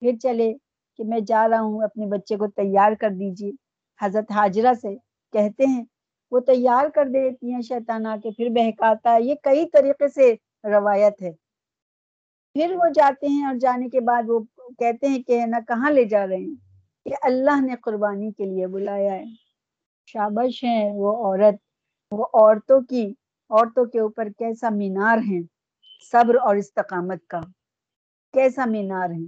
پھر 0.00 0.12
چلے 0.22 0.54
کہ 0.96 1.04
میں 1.04 1.20
جا 1.20 1.48
رہا 1.48 1.60
ہوں، 1.60 1.82
اپنے 1.82 2.06
بچے 2.06 2.36
کو 2.36 2.46
تیار 2.46 2.92
کر 2.92 3.10
دیجیے۔ 3.10 3.52
حضرت 4.00 4.32
حاجرہ 4.32 4.72
سے 4.82 4.96
کہتے 5.32 5.64
ہیں، 5.66 5.84
وہ 6.30 6.40
تیار 6.40 6.88
کر 6.88 7.04
دیتی 7.04 7.52
ہیں 7.54 7.60
شیطان 7.60 8.06
آ 8.06 8.16
کے۔ 8.22 8.30
پھر 8.30 8.48
بہکاتا 8.48 9.14
ہے 9.14 9.22
یہ 9.22 9.34
کئی 9.42 9.66
طریقے 9.66 10.08
سے 10.08 10.34
روایت 10.64 11.22
ہے۔ 11.22 11.32
پھر 12.52 12.74
وہ 12.74 12.84
جاتے 12.94 13.26
ہیں 13.26 13.46
اور 13.46 13.54
جانے 13.54 13.88
کے 13.88 14.00
بعد 14.00 14.22
وہ 14.28 14.38
کہتے 14.78 15.06
ہیں 15.06 15.22
کہ 15.22 15.46
نہ 15.46 15.56
کہاں 15.68 15.90
لے 15.90 16.04
جا 16.04 16.26
رہے 16.26 16.36
ہیں؟ 16.36 16.54
کہ 17.04 17.14
اللہ 17.22 17.60
نے 17.60 17.74
قربانی 17.76 18.30
کے 18.30 18.44
لیے 18.44 18.66
بلایا 18.66 19.14
ہے۔ 19.14 19.41
شابش 20.12 20.64
ہے 20.64 20.90
وہ 20.94 21.26
عورت، 21.26 21.54
وہ 22.12 22.24
عورتوں 22.24 22.80
کی، 22.80 23.14
عورتوں 23.50 23.84
کے 23.84 24.00
اوپر 24.00 24.28
کیسا 24.38 24.68
مینار 24.70 25.18
ہے؟ 25.30 25.40
صبر 26.12 26.34
اور 26.34 26.56
استقامت 26.56 27.26
کا۔ 27.26 27.40
کیسا 28.32 28.64
مینار 28.64 29.10
ہے 29.10 29.26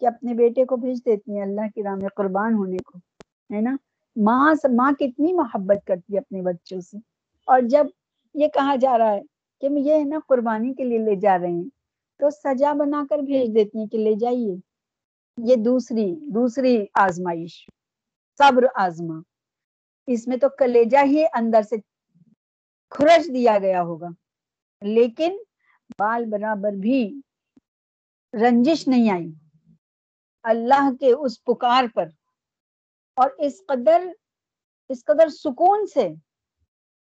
کہ 0.00 0.06
اپنے 0.06 0.34
بیٹے 0.34 0.64
کو 0.64 0.76
بھیج 0.76 0.98
دیتی 1.06 1.36
ہیں 1.36 1.42
اللہ 1.42 1.60
کی 1.74 1.82
راہ 1.82 1.94
میں 1.94 2.08
قربان 2.16 2.54
ہونے 2.54 2.76
کو، 2.76 2.98
ہے 3.54 3.60
نا؟ 3.60 3.76
ماں 4.16 4.54
ماں 4.74 4.92
کتنی 4.92 5.32
محبت 5.32 5.86
کرتی 5.86 6.14
ہے 6.14 6.18
اپنے 6.18 6.42
بچوں 6.42 6.80
سے۔ 6.80 6.98
اور 7.46 7.60
جب 7.60 7.86
یہ 8.34 8.48
کہا 8.48 8.76
جا 8.76 8.98
رہا 8.98 9.12
ہے 9.12 9.22
کہ 9.60 9.68
یہ 9.72 9.94
ہے 9.94 10.04
نا 10.04 10.18
قربانی 10.28 10.74
کے 10.74 10.84
لیے 10.84 10.98
لے 10.98 11.14
جا 11.14 11.38
رہے 11.38 11.50
ہیں، 11.50 11.68
تو 12.18 12.30
سجا 12.30 12.72
بنا 12.72 13.04
کر 13.10 13.18
بھیج 13.18 13.54
دیتی 13.54 13.78
ہیں 13.78 13.86
کہ 13.86 13.98
لے 13.98 14.14
جائیے۔ 14.14 14.56
یہ 15.44 15.56
دوسری 15.56 16.14
دوسری 16.20 16.86
آزمائش۔ 16.94 17.66
صبر 18.38 18.64
آزما۔ 18.74 19.20
اس 20.06 20.28
میں 20.28 20.36
تو 20.36 20.48
کلیجا 20.48 21.02
ہی 21.04 21.24
اندر 21.32 21.62
سے 21.62 21.76
کھرچ 22.90 23.26
دیا 23.26 23.58
گیا 23.62 23.82
ہوگا۔ 23.82 24.08
لیکن 24.82 25.36
بال 25.98 26.24
برابر 26.24 26.72
بھی 26.72 27.20
رنجش 28.32 28.88
نہیں 28.88 29.10
آئی۔ 29.10 29.32
اللہ 30.42 30.90
کے 31.00 31.12
اس 31.12 31.44
پکار 31.44 31.84
پر 31.94 32.06
اور 33.14 33.30
اس 33.38 33.62
قدر 33.68 34.02
اس 34.88 35.04
قدر 35.04 35.28
سکون 35.28 35.86
سے 35.86 36.08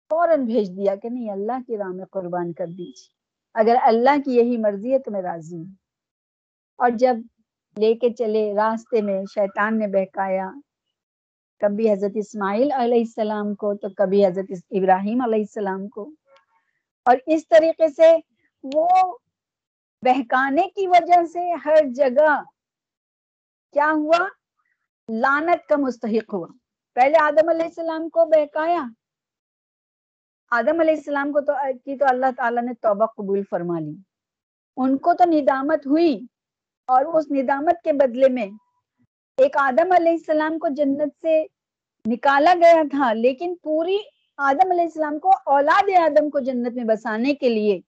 فوراً 0.09 0.45
بھیج 0.45 0.69
دیا 0.77 0.95
کہ 0.95 1.09
نہیں، 1.09 1.31
اللہ 1.31 1.61
کی 1.67 1.77
راہ 1.77 1.87
میں 1.87 2.05
قربان 2.05 2.53
کر 2.53 2.67
دیجیے۔ 2.67 3.15
اگر 3.53 3.75
اللہ 3.81 4.21
کی 4.25 4.35
یہی 4.35 4.57
مرضی 4.57 4.93
ہے 4.93 4.99
تو 4.99 5.11
میں 5.11 5.21
راضی 5.21 5.57
ہوں۔ 5.57 5.65
اور 6.75 6.89
جب 6.89 7.15
لے 7.77 7.93
کے 7.93 8.13
چلے 8.13 8.53
راستے 8.55 9.01
میں 9.01 9.23
شیطان 9.33 9.79
نے 9.79 9.87
بہکایا 9.87 10.51
کبھی 11.59 11.93
حضرت 11.93 12.11
اسماعیل 12.15 12.71
علیہ 12.71 12.99
السلام 12.99 13.55
کو 13.55 13.73
تو 13.75 13.87
کبھی 13.89 14.25
حضرت 14.25 14.51
ابراہیم 14.71 15.21
علیہ 15.21 15.39
السلام 15.39 15.87
کو۔ 15.87 16.11
اور 17.05 17.17
اس 17.27 17.47
طریقے 17.47 17.87
سے 17.87 18.17
وہ 18.63 19.17
بہکانے 20.01 20.61
کی 20.61 20.87
وجہ 20.87 21.25
سے 21.25 21.53
ہر 21.53 21.77
جگہ 21.95 22.43
کیا 23.73 23.91
ہوا؟ 23.95 24.27
لانت 25.09 25.67
کا 25.67 25.75
مستحق 25.77 26.33
ہوا۔ 26.33 26.47
پہلے 26.93 27.17
آدم 27.21 27.49
علیہ 27.49 27.65
السلام 27.65 28.09
کو 28.09 28.25
بہکایا۔ 28.25 28.83
آدم 30.51 30.79
علیہ 30.79 30.93
السلام 30.93 31.31
کو 31.31 31.41
تو 31.41 31.53
کی 31.85 31.97
تو 31.97 32.05
اللہ 32.09 32.25
تعالیٰ 32.37 32.63
نے 32.63 32.73
توبہ 32.73 33.05
قبول 33.05 33.41
فرما 33.49 33.79
لی۔ 33.79 33.95
ان 34.77 34.97
کو 34.97 35.13
تو 35.13 35.23
ندامت 35.27 35.87
ہوئی 35.87 36.19
اور 36.87 37.05
اس 37.05 37.25
ندامت 37.31 37.83
کے 37.83 37.93
بدلے 37.93 38.29
میں 38.29 38.47
ایک 39.37 39.57
آدم 39.57 39.91
علیہ 39.91 40.11
السلام 40.11 40.57
کو 40.59 40.67
جنت 40.67 41.13
سے 41.21 41.43
نکالا 42.05 42.53
گیا 42.53 42.83
تھا، 42.91 43.13
لیکن 43.13 43.55
پوری 43.63 43.97
آدم 44.37 44.71
علیہ 44.71 44.83
السلام 44.83 45.19
کو، 45.19 45.31
اولاد 45.45 45.89
آدم 46.01 46.29
کو 46.29 46.39
جنت 46.39 46.75
میں 46.75 46.83
بسانے 46.83 47.33
کے 47.33 47.49
لیے 47.49 47.79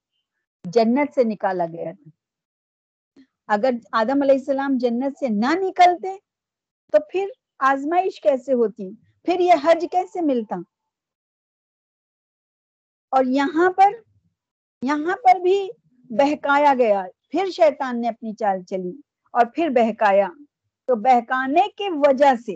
جنت 0.66 1.14
سے 1.16 1.24
نکالا 1.24 1.66
گیا 1.66 1.92
تھا۔ 1.92 2.10
اگر 3.48 3.70
آدم 3.92 4.22
علیہ 4.22 4.36
السلام 4.36 4.78
جنت 4.78 5.18
سے 5.20 5.28
نہ 5.28 5.54
نکلتے 5.60 6.18
تو 6.94 6.98
پھر 7.12 7.28
آزمائش 7.60 8.22
کیسے 8.22 8.54
ہوتی؟ 8.54 8.90
پھر 9.26 9.40
یہ 9.40 9.54
حج 9.64 9.86
کیسے 9.92 10.22
ملتا؟ 10.22 10.56
اور 13.12 13.24
یہاں 13.26 13.70
پر 13.70 13.92
یہاں 14.82 15.16
پر 15.24 15.40
بھی 15.40 15.70
بہکایا 16.10 16.74
گیا۔ 16.78 17.04
پھر 17.32 17.50
شیطان 17.52 18.02
نے 18.02 18.08
اپنی 18.08 18.34
چال 18.34 18.64
چلی 18.64 18.92
اور 19.34 19.46
پھر 19.46 19.70
بہکایا۔ 19.70 20.28
تو 20.88 20.96
بہکانے 20.96 21.62
کی 21.78 21.90
وجہ 21.90 22.36
سے 22.46 22.56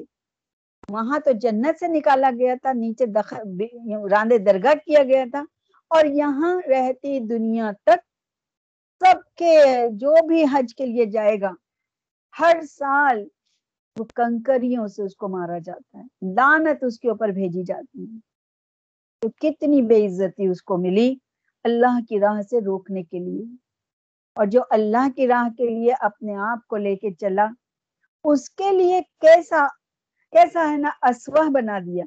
وہاں 0.90 1.20
تو 1.20 1.32
جنت 1.32 1.80
سے 1.80 1.88
نکالا 1.88 2.32
گیا 2.40 2.56
تھا، 2.62 2.74
نیچے 2.74 3.06
راندے 4.08 4.38
درگاہ 4.38 4.74
کیا 4.74 5.04
گیا 5.04 5.26
تھا۔ 5.32 5.44
اور 5.88 6.06
یہاں 6.06 6.62
رہتی 6.70 7.20
دنیا 7.20 7.72
تک 7.72 8.00
سب 9.00 9.36
کے 9.36 9.64
جو 9.92 10.28
بھی 10.28 10.46
حج 10.52 10.76
کے 10.76 10.86
لیے 10.86 11.06
جائے 11.06 11.42
گا، 11.42 11.52
ہر 12.40 12.62
سال 12.72 13.28
وہ 14.00 14.06
کنکریوں 14.16 14.88
سے 14.88 15.04
اس 15.04 15.16
کو 15.16 15.28
مارا 15.28 15.58
جاتا 15.58 16.00
ہے۔ 16.00 16.34
لانت 16.34 16.84
اس 16.84 17.00
کے 17.00 17.10
اوپر 17.10 17.30
بھیجی 17.30 17.64
جاتی 17.64 18.04
ہے۔ 18.04 18.20
تو 19.20 19.30
کتنی 19.30 19.82
بے 19.82 20.08
عزتی 20.08 20.48
اس 20.48 20.62
کو 20.62 20.78
ملی 20.78 21.16
اللہ 21.64 22.00
کی 22.10 22.20
راہ 22.20 22.42
سے 22.42 22.60
روکنے 22.66 23.04
کے 23.04 23.20
لیے۔ 23.20 23.46
اور 24.36 24.46
جو 24.46 24.62
اللہ 24.70 25.08
کی 25.16 25.28
راہ 25.28 25.50
کے 25.58 25.66
لیے 25.66 25.94
اپنے 26.00 26.36
آپ 26.36 26.68
کو 26.68 26.78
لے 26.78 26.96
کے 26.96 27.14
چلا 27.14 27.48
اس 28.26 28.50
کے 28.50 28.72
لیے 28.72 29.02
کیسا 29.22 29.66
کیسا 30.34 30.70
ہے 30.72 30.78
نا 30.78 30.90
اسوہ 31.02 31.50
بنا 31.50 31.80
دیا 31.80 32.06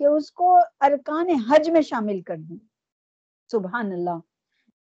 کہ 0.00 0.06
اس 0.06 0.30
کو 0.32 0.56
ارکان 0.80 1.30
حج 1.48 1.70
میں 1.70 1.82
شامل 1.82 2.20
کر 2.20 2.36
دیا 2.38 2.58
سبحان 3.50 3.92
اللہ 3.92 4.18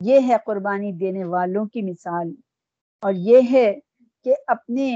یہ 0.02 0.28
ہے 0.28 0.38
قربانی 0.46 0.92
دینے 0.92 1.24
والوں 1.24 1.66
کی 1.66 1.82
مثال 1.82 2.34
اور 3.04 3.14
یہ 3.14 3.52
ہے 3.52 3.72
کہ 4.26 4.36
اپنے 4.48 4.88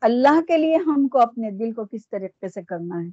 اللہ 0.00 0.40
کے 0.48 0.56
لیے 0.58 0.76
ہم 0.76 1.06
کو 1.08 1.20
اپنے 1.20 1.50
دل 1.50 1.72
کو 1.72 1.84
کس 1.84 2.08
طریقے 2.08 2.48
سے 2.48 2.62
کرنا 2.62 3.00
ہے 3.02 3.08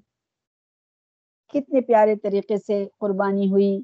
کتنے 1.53 1.81
پیارے 1.81 2.15
طریقے 2.15 2.57
سے 2.57 2.85
قربانی 2.97 3.49
ہوئی 3.51 3.79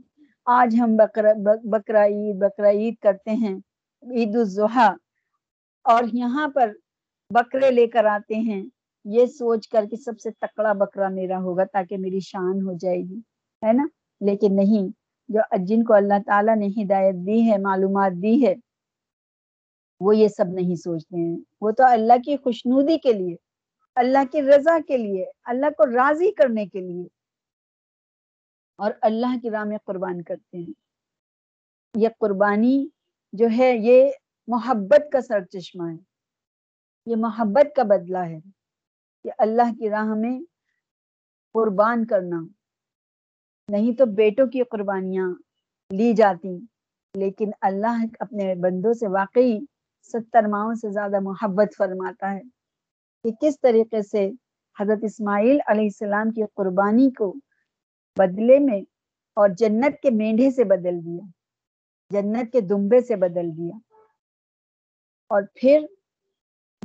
آج 0.47 0.75
ہم 0.81 0.95
بکرا 0.95 1.31
بکرا 1.63 2.05
عید 2.05 2.35
بکرا 2.35 2.69
عید 2.69 2.95
کرتے 3.01 3.31
ہیں 3.31 3.55
عید 4.03 4.35
الضحیٰ 4.35 4.89
اور 5.85 6.03
یہاں 6.13 6.47
پر 6.47 6.71
بکرے 7.29 7.71
لے 7.71 7.87
کر 7.87 8.05
آتے 8.05 8.35
ہیں۔ 8.35 8.65
یہ 9.05 9.25
سوچ 9.25 9.67
کر 9.67 9.85
کہ 9.91 9.95
سب 9.95 10.19
سے 10.19 10.31
تکڑا 10.31 10.73
بکرا 10.73 11.09
میرا 11.09 11.39
ہوگا 11.39 11.63
تاکہ 11.63 11.97
میری 11.97 12.19
شان 12.19 12.61
ہو 12.61 12.73
جائے 12.77 12.97
گی، 12.97 13.17
ہے 13.65 13.73
نا؟ 13.73 13.87
لیکن 14.21 14.55
نہیں، 14.55 14.91
جو 15.29 15.39
جن 15.57 15.83
کو 15.83 15.93
اللہ 15.93 16.13
تعالیٰ 16.25 16.55
نے 16.55 16.67
ہدایت 16.67 17.15
دی 17.15 17.51
ہے، 17.51 17.57
معلومات 17.57 18.11
دی 18.11 18.45
ہے، 18.45 18.55
وہ 19.99 20.17
یہ 20.17 20.27
سب 20.27 20.45
نہیں 20.47 20.75
سوچتے 20.75 21.29
ہیں۔ 21.29 21.39
وہ 21.61 21.71
تو 21.71 21.83
اللہ 21.83 22.13
کی 22.25 22.37
خوشنودی 22.37 22.97
کے 22.97 23.13
لیے، 23.13 23.35
اللہ 23.95 24.23
کی 24.31 24.41
رضا 24.41 24.77
کے 24.87 24.97
لیے، 24.97 25.25
اللہ 25.43 25.65
کو 25.77 25.85
راضی 25.85 26.31
کرنے 26.31 26.65
کے 26.65 26.81
لیے 26.81 27.07
اور 28.77 28.91
اللہ 29.01 29.39
کی 29.41 29.49
راہ 29.49 29.63
میں 29.63 29.77
قربان 29.85 30.21
کرتے 30.21 30.57
ہیں۔ 30.57 30.73
یہ 31.95 32.09
قربانی 32.19 32.87
جو 33.33 33.47
ہے، 33.57 33.77
یہ 33.77 34.11
محبت 34.47 35.11
کا 35.11 35.21
سر 35.21 35.45
چشمہ 35.45 35.91
ہے۔ 35.91 36.16
یہ 37.07 37.15
محبت 37.15 37.75
کا 37.75 37.83
بدلہ 37.83 38.17
ہے 38.17 38.39
کہ 39.23 39.31
اللہ 39.37 39.73
کی 39.79 39.89
راہ 39.89 40.13
میں 40.15 40.39
قربان 41.53 42.05
کرنا۔ 42.05 42.41
نہیں 43.69 43.97
تو 43.97 44.05
بیٹوں 44.05 44.47
کی 44.47 44.63
قربانیاں 44.63 45.27
لی 45.93 46.13
جاتی، 46.13 46.57
لیکن 47.15 47.49
اللہ 47.61 48.05
اپنے 48.19 48.55
بندوں 48.55 48.93
سے 48.93 49.07
واقعی 49.07 49.59
ستر 50.03 50.47
ماہوں 50.47 50.73
سے 50.75 50.89
زیادہ 50.89 51.19
محبت 51.19 51.75
فرماتا 51.77 52.33
ہے 52.33 52.41
کہ 53.23 53.31
کس 53.41 53.61
طریقے 53.61 54.01
سے 54.01 54.31
حضرت 54.79 54.99
اسماعیل 55.01 55.57
علیہ 55.67 55.83
السلام 55.83 56.31
کی 56.31 56.41
قربانی 56.53 57.09
کو 57.09 57.33
بدلے 58.17 58.59
میں 58.59 58.81
اور 59.33 59.49
جنت 59.49 60.01
کے 60.01 60.09
مینڈے 60.09 60.51
سے 60.51 60.63
بدل 60.63 61.05
دیا، 61.05 61.25
جنت 62.09 62.51
کے 62.51 62.61
دمبے 62.61 63.01
سے 63.01 63.15
بدل 63.15 63.57
دیا۔ 63.57 63.77
اور 65.29 65.43
پھر 65.53 65.85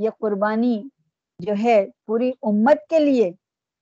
یہ 0.03 0.11
قربانی 0.11 0.83
جو 1.39 1.53
ہے 1.63 1.87
پوری 2.07 2.33
امت 2.43 2.89
کے 2.89 2.99
لیے، 2.99 3.33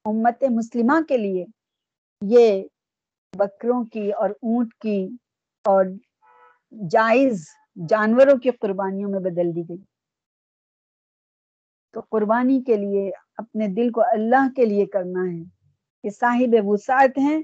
امت 0.04 0.44
مسلمہ 0.50 1.02
کے 1.08 1.16
لیے، 1.16 1.44
یہ 2.22 2.64
بکروں 3.36 3.84
کی 3.84 4.12
اور 4.12 4.30
اونٹ 4.30 4.74
کی 4.74 5.08
اور 5.64 5.84
جائز 6.90 7.46
جانوروں 7.88 8.38
کی 8.38 8.50
قربانیوں 8.50 9.10
میں 9.10 9.20
بدل 9.20 9.56
دی 9.56 9.62
گئی۔ 9.68 9.84
تو 11.92 12.00
قربانی 12.00 12.62
کے 12.62 12.76
لیے، 12.76 13.10
اپنے 13.36 13.68
دل 13.68 13.92
کو 13.92 14.00
اللہ 14.00 14.48
کے 14.56 14.64
لیے 14.64 14.86
کرنا 14.86 15.20
ہے 15.32 15.44
کہ 16.02 16.10
صاحب 16.10 16.54
وسعت 16.62 17.18
ہیں، 17.18 17.42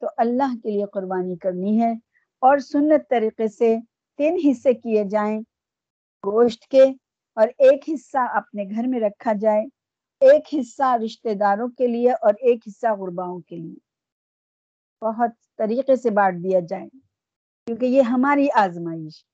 تو 0.00 0.06
اللہ 0.16 0.56
کے 0.62 0.70
لیے 0.70 0.84
قربانی 0.92 1.36
کرنی 1.36 1.82
ہے۔ 1.82 1.92
اور 2.38 2.58
سنت 2.58 3.10
طریقے 3.10 3.48
سے 3.48 3.76
تین 4.16 4.38
حصے 4.50 4.74
کیے 4.74 5.04
جائیں، 5.04 5.40
گوشت 6.26 6.66
کے 6.66 6.84
اور 7.38 7.48
ایک 7.58 7.88
حصہ 7.88 8.18
اپنے 8.36 8.64
گھر 8.64 8.86
میں 8.88 9.00
رکھا 9.00 9.32
جائے، 9.40 9.64
ایک 10.22 10.54
حصہ 10.54 10.96
رشتہ 11.04 11.34
داروں 11.34 11.68
کے 11.68 11.86
لیے 11.86 12.12
اور 12.12 12.34
ایک 12.40 12.62
حصہ 12.68 12.94
غرباؤں 12.94 13.40
کے 13.40 13.56
لیے۔ 13.56 13.76
بہت 15.02 15.30
طریقے 15.58 15.96
سے 15.96 16.10
بانٹ 16.10 16.42
دیا 16.44 16.60
جائے، 16.68 16.88
کیونکہ 17.66 17.86
یہ 17.86 18.02
ہماری 18.02 18.48
آزمائش 18.54 19.24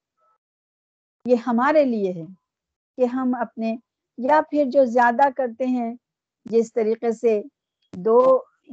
یہ 1.26 1.36
ہمارے 1.46 1.84
لیے 1.84 2.12
ہے 2.12 2.26
کہ 2.98 3.04
ہم 3.04 3.34
اپنے، 3.40 3.74
یا 4.18 4.40
پھر 4.50 4.64
جو 4.72 4.84
زیادہ 4.84 5.28
کرتے 5.36 5.66
ہیں، 5.66 5.94
جس 6.46 6.72
طریقے 6.72 7.12
سے 7.12 7.40
دو، 7.94 8.20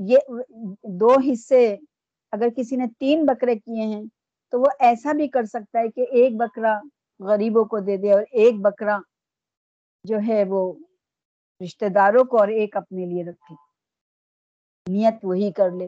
یہ 0.10 0.17
دو 1.00 1.13
حصے 1.28 1.65
اگر 2.34 2.50
کسی 2.58 2.76
نے 2.76 2.86
تین 3.00 3.26
بکرے 3.26 3.56
کیے 3.56 3.86
ہیں، 3.86 4.04
تو 4.54 4.60
وہ 4.60 4.67
ایسا 4.80 5.12
بھی 5.13 5.28
کر 5.28 5.46
سکتا 5.46 5.80
ہے 5.80 5.88
کہ 5.88 6.06
ایک 6.12 6.36
بکرا 6.38 6.80
غریبوں 7.20 7.65
کو 7.65 7.80
دے 7.80 7.98
دے 7.98 8.12
اور 8.12 8.24
ایک 8.32 8.60
بکرا 8.62 8.98
جو 10.03 10.17
ہے 10.27 10.43
وہ 10.47 10.73
رشتہ 11.63 11.85
داروں 11.85 12.23
کو 12.25 12.37
اور 12.37 12.47
ایک 12.47 12.77
اپنے 12.77 13.05
لیے 13.05 13.23
رکھے۔ 13.23 13.55
نیت 14.89 15.13
وہی 15.23 15.51
کر 15.51 15.71
لے۔ 15.71 15.85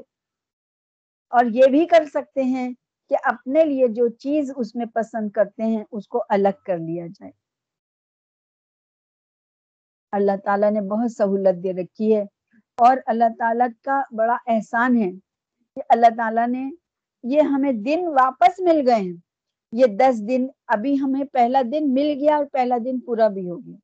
اور 1.29 1.45
یہ 1.45 1.67
بھی 1.71 1.85
کر 1.85 2.03
سکتے 2.13 2.43
ہیں 2.43 2.73
کہ 3.09 3.15
اپنے 3.23 3.63
لیے 3.63 3.87
جو 3.87 4.07
چیز 4.07 4.51
اس 4.55 4.75
میں 4.75 4.85
پسند 4.85 5.31
کرتے 5.31 5.63
ہیں، 5.63 5.83
اس 5.91 6.07
کو 6.07 6.23
الگ 6.29 6.61
کر 6.65 6.77
لیا 6.77 7.07
جائے۔ 7.07 7.31
اللہ 10.11 10.31
تعالیٰ 10.45 10.71
نے 10.71 10.81
بہت 10.81 11.11
سہولت 11.11 11.63
دے 11.63 11.73
رکھی 11.73 12.15
ہے 12.15 12.21
اور 12.77 12.97
اللہ 13.05 13.29
تعالیٰ 13.39 13.67
کا 13.81 14.01
بڑا 14.17 14.37
احسان 14.47 14.97
ہے 14.97 15.11
کہ 15.75 15.81
اللہ 15.89 16.15
تعالیٰ 16.17 16.47
نے 16.47 16.69
یہ 17.23 17.41
ہمیں 17.41 17.71
دن 17.71 18.07
واپس 18.07 18.59
مل 18.59 18.87
گئے 18.87 18.95
ہیں۔ 18.95 19.17
یہ 19.71 19.85
دس 19.85 20.21
دن 20.27 20.47
ابھی 20.67 20.99
ہمیں 21.01 21.25
پہلا 21.25 21.61
دن 21.71 21.93
مل 21.93 22.13
گیا 22.19 22.35
اور 22.37 22.45
پہلا 22.45 22.77
دن 22.85 22.99
پورا 22.99 23.27
بھی 23.27 23.49
ہو 23.49 23.59
گیا۔ 23.59 23.82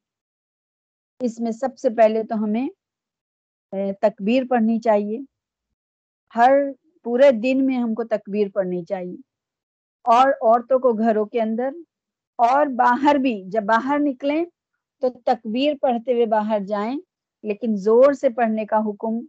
اس 1.20 1.40
میں 1.40 1.52
سب 1.52 1.78
سے 1.78 1.90
پہلے 1.96 2.24
تو 2.24 2.44
ہمیں 2.44 2.68
تکبیر 4.02 4.44
پڑھنی 4.50 4.80
چاہیے۔ 4.80 5.18
ہر 6.36 6.52
پورے 7.04 7.32
دن 7.44 7.66
میں 7.66 7.78
ہم 7.78 7.94
کو 7.94 8.04
تکبیر 8.04 8.48
پڑھنی 8.54 8.84
چاہیے۔ 8.90 9.16
اور 10.06 10.30
عورتوں 10.32 10.80
کو 10.80 10.92
گھروں 10.94 11.26
کے 11.26 11.42
اندر، 11.42 11.70
اور 12.40 12.66
باہر 12.78 13.16
بھی، 13.22 13.42
جب 13.52 13.64
باہر 13.64 14.00
نکلیں 14.00 14.44
تو 15.02 15.10
تکبیر 15.26 15.74
پڑھتے 15.82 16.14
ہوئے 16.14 16.26
باہر 16.36 16.60
جائیں۔ 16.68 16.96
لیکن 17.44 17.76
زور 17.84 18.14
سے 18.14 18.30
پڑھنے 18.38 18.66
کا 18.66 18.78
حکم 18.88 19.20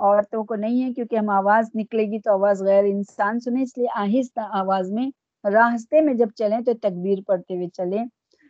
عورتوں 0.00 0.44
کو 0.44 0.54
نہیں 0.54 0.82
ہے، 0.84 0.92
کیونکہ 0.94 1.16
ہم 1.16 1.28
آواز 1.30 1.70
نکلے 1.74 2.02
گی 2.02 2.20
تو 2.20 2.32
آواز 2.32 2.62
غیر 2.62 2.84
انسان 2.84 3.40
سنے، 3.40 3.62
اس 3.62 3.76
لیے 3.78 3.86
آہستہ 3.96 4.40
آواز 4.60 4.90
میں، 4.92 5.10
راستے 5.44 6.00
میں 6.00 6.14
جب 6.14 6.28
چلیں 6.36 6.60
تو 6.66 6.72
تکبیر 6.82 7.18
پڑھتے 7.26 7.56
ہوئے 7.56 7.68
چلیں۔ 7.74 8.04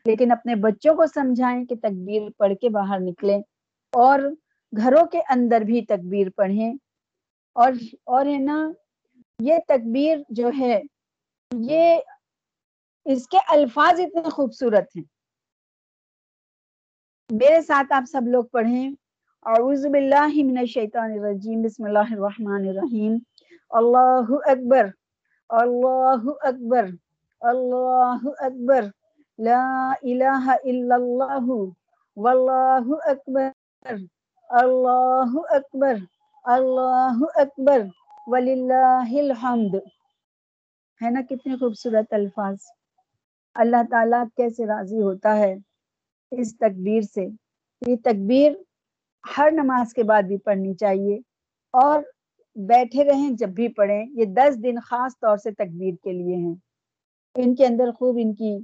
لیکن 0.05 0.33
اپنے 0.33 0.55
بچوں 0.55 0.95
کو 0.95 1.07
سمجھائیں 1.07 1.65
کہ 1.65 1.75
تکبیر 1.75 2.23
پڑھ 2.37 2.53
کے 2.61 2.69
باہر 2.69 3.01
نکلیں 3.01 3.43
اور 3.93 4.21
گھروں 4.77 5.07
کے 5.07 5.21
اندر 5.29 5.61
بھی 5.61 5.83
تکبیر 5.83 6.31
پڑھیں 6.31 6.75
اور 7.53 7.73
اور 8.05 8.27
ہے 8.27 8.39
نا، 8.39 8.73
یہ 9.39 9.55
تکبیر 9.69 10.19
جو 10.29 10.51
ہے، 10.59 10.83
یہ 11.53 11.99
اس 13.05 13.29
کے 13.29 13.39
الفاظ 13.49 14.01
اتنے 14.01 14.31
خوبصورت 14.31 14.97
ہیں۔ 14.97 15.03
میرے 17.31 17.61
ساتھ 17.61 17.93
آپ 17.93 18.05
سب 18.13 18.23
لوگ 18.27 18.45
پڑھیں۔ 18.45 18.91
اعوذ 19.47 19.87
باللہ 19.87 20.43
من 20.45 20.59
الشیطان 20.59 21.13
الرجیم، 21.13 21.63
بسم 21.63 21.85
اللہ 21.85 22.11
الرحمن 22.11 22.69
الرحیم۔ 22.69 23.19
اللہ 23.71 24.31
اکبر 24.31 24.87
اللہ 25.49 26.31
اکبر 26.43 26.87
اللہ 27.41 28.29
اکبر۔ 28.39 28.85
لا 29.45 29.93
الہ 30.03 30.51
الا 30.65 30.95
اللہ 30.95 31.51
واللہ 32.17 32.95
اکبر 33.05 33.51
اللہ 34.49 35.39
اکبر 35.51 35.95
اللہ 36.45 37.23
اکبر 37.35 37.83
وللہ 38.27 39.19
الحمد. 39.19 39.75
ہے 41.05 41.11
نا 41.11 41.21
کتنے 41.31 41.57
خوبصورت 41.57 42.13
الفاظ۔ 42.13 42.57
اللہ 43.55 43.83
تعالیٰ 43.91 44.25
کیسے 44.37 44.67
راضی 44.67 45.01
ہوتا 45.03 45.37
ہے؟ 45.37 45.55
اس 46.31 46.57
تکبیر 46.57 47.01
سے۔ 47.01 47.27
یہ 47.87 47.97
تکبیر 48.05 48.53
ہر 49.37 49.49
نماز 49.53 49.95
کے 49.95 50.03
بعد 50.03 50.23
بھی 50.23 50.39
پڑھنی 50.39 50.75
چاہیے 50.75 51.17
اور 51.73 52.03
بیٹھے 52.57 53.05
رہیں 53.05 53.31
جب 53.31 53.49
بھی 53.49 53.69
پڑھیں، 53.69 54.07
یہ 54.15 54.25
دس 54.25 54.63
دن 54.63 54.75
خاص 54.85 55.13
طور 55.21 55.37
سے 55.37 55.51
تکبیر 55.51 55.95
کے 56.05 56.13
لیے 56.13 56.37
ہیں۔ 56.37 56.55
ان 57.35 57.55
کے 57.55 57.67
اندر 57.67 57.91
خوب 57.91 58.17
ان 58.21 58.35
کی 58.35 58.59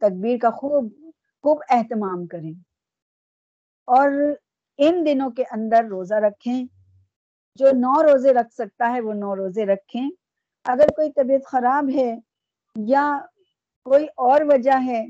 تکبیر 0.00 0.38
کا 0.38 0.50
خوب 0.50 0.92
خوب 1.42 1.58
اہتمام 1.70 2.26
کریں۔ 2.26 2.52
اور 3.86 4.10
ان 4.78 5.06
دنوں 5.06 5.30
کے 5.30 5.44
اندر 5.50 5.84
روزہ 5.84 6.14
رکھیں۔ 6.14 6.64
جو 7.54 7.66
نو 7.66 8.02
روزے 8.02 8.32
رکھ 8.32 8.54
سکتا 8.54 8.92
ہے، 8.92 9.00
وہ 9.00 9.12
نو 9.12 9.36
روزے 9.36 9.66
رکھیں۔ 9.66 10.10
اگر 10.64 10.86
کوئی 10.96 11.12
طبیعت 11.12 11.44
خراب 11.44 11.90
ہے 11.94 12.18
یا 12.76 13.20
کوئی 13.84 14.06
اور 14.16 14.40
وجہ 14.40 14.84
ہے 14.84 15.06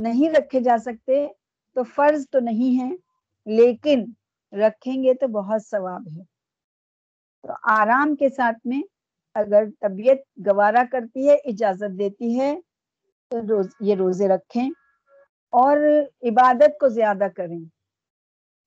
نہیں 0.00 0.30
رکھے 0.30 0.60
جا 0.60 0.76
سکتے، 0.78 1.28
تو 1.74 1.82
فرض 1.82 2.26
تو 2.30 2.40
نہیں 2.40 2.82
ہے، 2.82 2.96
لیکن 3.46 4.04
رکھیں 4.52 5.04
گے 5.04 5.14
تو 5.14 5.28
بہت 5.28 5.66
ثواب 5.66 6.02
ہے۔ 6.16 6.22
تو 7.42 7.52
آرام 7.62 8.16
کے 8.16 8.28
ساتھ 8.28 8.58
میں 8.64 8.82
اگر 9.34 9.64
طبیعت 9.80 10.16
گوارا 10.46 10.82
کرتی 10.92 11.28
ہے، 11.28 11.34
اجازت 11.34 11.98
دیتی 11.98 12.40
ہے 12.40 12.60
روز، 13.32 13.68
یہ 13.80 13.94
روزے 13.94 14.28
رکھیں 14.28 14.70
اور 15.50 15.76
عبادت 16.22 16.78
کو 16.80 16.88
زیادہ 16.88 17.26
کریں۔ 17.36 17.60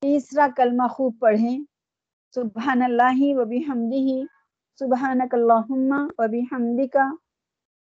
تیسرا 0.01 0.47
کلمہ 0.57 0.87
خوب 0.87 1.13
پڑھیں۔ 1.19 1.63
سبحان 2.35 2.81
اللہ 2.81 3.19
و 3.19 3.45
بحمدہ، 3.45 4.25
سبحانک 4.79 5.33
اللہم 5.35 5.93
و 6.17 6.27
بحمدکا 6.27 7.09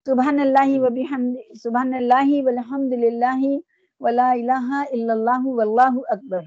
سبحان 0.04 0.40
اللہ 0.40 0.78
و 0.78 0.86
بحمد 0.90 1.56
سبحان 1.62 1.94
اللہ 1.94 2.42
والحمد 2.44 2.92
للہ 2.92 3.58
ولا 4.00 4.30
الہ 4.30 4.84
الا 4.90 5.12
اللہ 5.12 5.46
واللہ 5.46 5.98
اکبر 6.08 6.40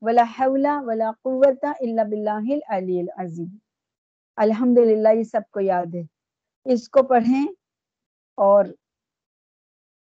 ولا 0.00 0.22
حول 0.38 0.66
ولا 0.84 1.10
قوت 1.22 1.64
الا 1.64 2.02
باللہ 2.02 2.54
العلی 2.54 3.00
العظیم۔ 3.00 3.56
الحمدللہ، 4.36 5.08
یہ 5.08 5.22
سب 5.22 5.40
کو 5.50 5.60
یاد 5.60 5.94
ہے۔ 5.94 6.02
اس 6.64 6.88
کو 6.88 7.02
پڑھیں 7.02 7.46
اور 8.34 8.64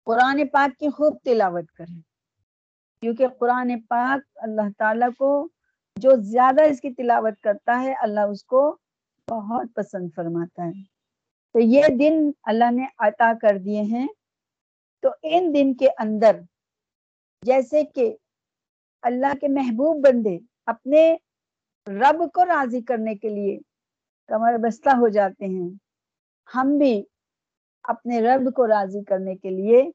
قرآن 0.04 0.48
پاک 0.48 0.80
کی 0.80 0.90
خوب 0.90 1.18
تلاوت 1.24 1.72
کریں۔ 1.72 2.02
کیونکہ 3.02 3.28
قرآن 3.28 3.82
پاک 3.90 4.32
اللہ 4.36 4.70
تعالیٰ 4.78 5.10
کو 5.18 5.48
جو 5.96 6.12
زیادہ 6.20 6.62
اس 6.62 6.82
کی 6.82 6.94
تلاوت 6.94 7.42
کرتا 7.42 7.82
ہے، 7.82 7.94
اللہ 8.02 8.20
اس 8.20 8.44
کو 8.44 8.78
بہت 9.30 9.68
پسند 9.76 10.10
فرماتا 10.16 10.66
ہے۔ 10.66 10.84
تو 11.54 11.60
یہ 11.60 11.84
دن 12.00 12.32
اللہ 12.44 12.72
نے 12.72 12.86
عطا 12.98 13.34
کر 13.42 13.58
دیے 13.58 13.82
ہیں۔ 13.82 14.08
تو 15.02 15.10
ان 15.24 15.54
دن 15.54 15.74
کے 15.74 15.88
اندر 15.98 16.40
جیسے 17.42 17.84
کہ 17.84 18.16
اللہ 19.02 19.34
کے 19.42 19.48
محبوب 19.48 20.06
بندے 20.06 20.38
اپنے 20.66 21.16
رب 21.88 22.32
کو 22.34 22.46
راضی 22.46 22.82
کرنے 22.82 23.16
کے 23.16 23.30
لیے 23.30 23.60
کمر 24.28 24.54
بستہ 24.58 24.90
ہو 24.90 25.08
جاتے 25.08 25.46
ہیں، 25.46 25.70
ہم 26.56 26.78
بھی 26.78 27.04
اپنے 27.84 28.22
رب 28.22 28.54
کو 28.56 28.68
راضی 28.68 29.04
کرنے 29.04 29.36
کے 29.36 29.50
لیے 29.50 29.92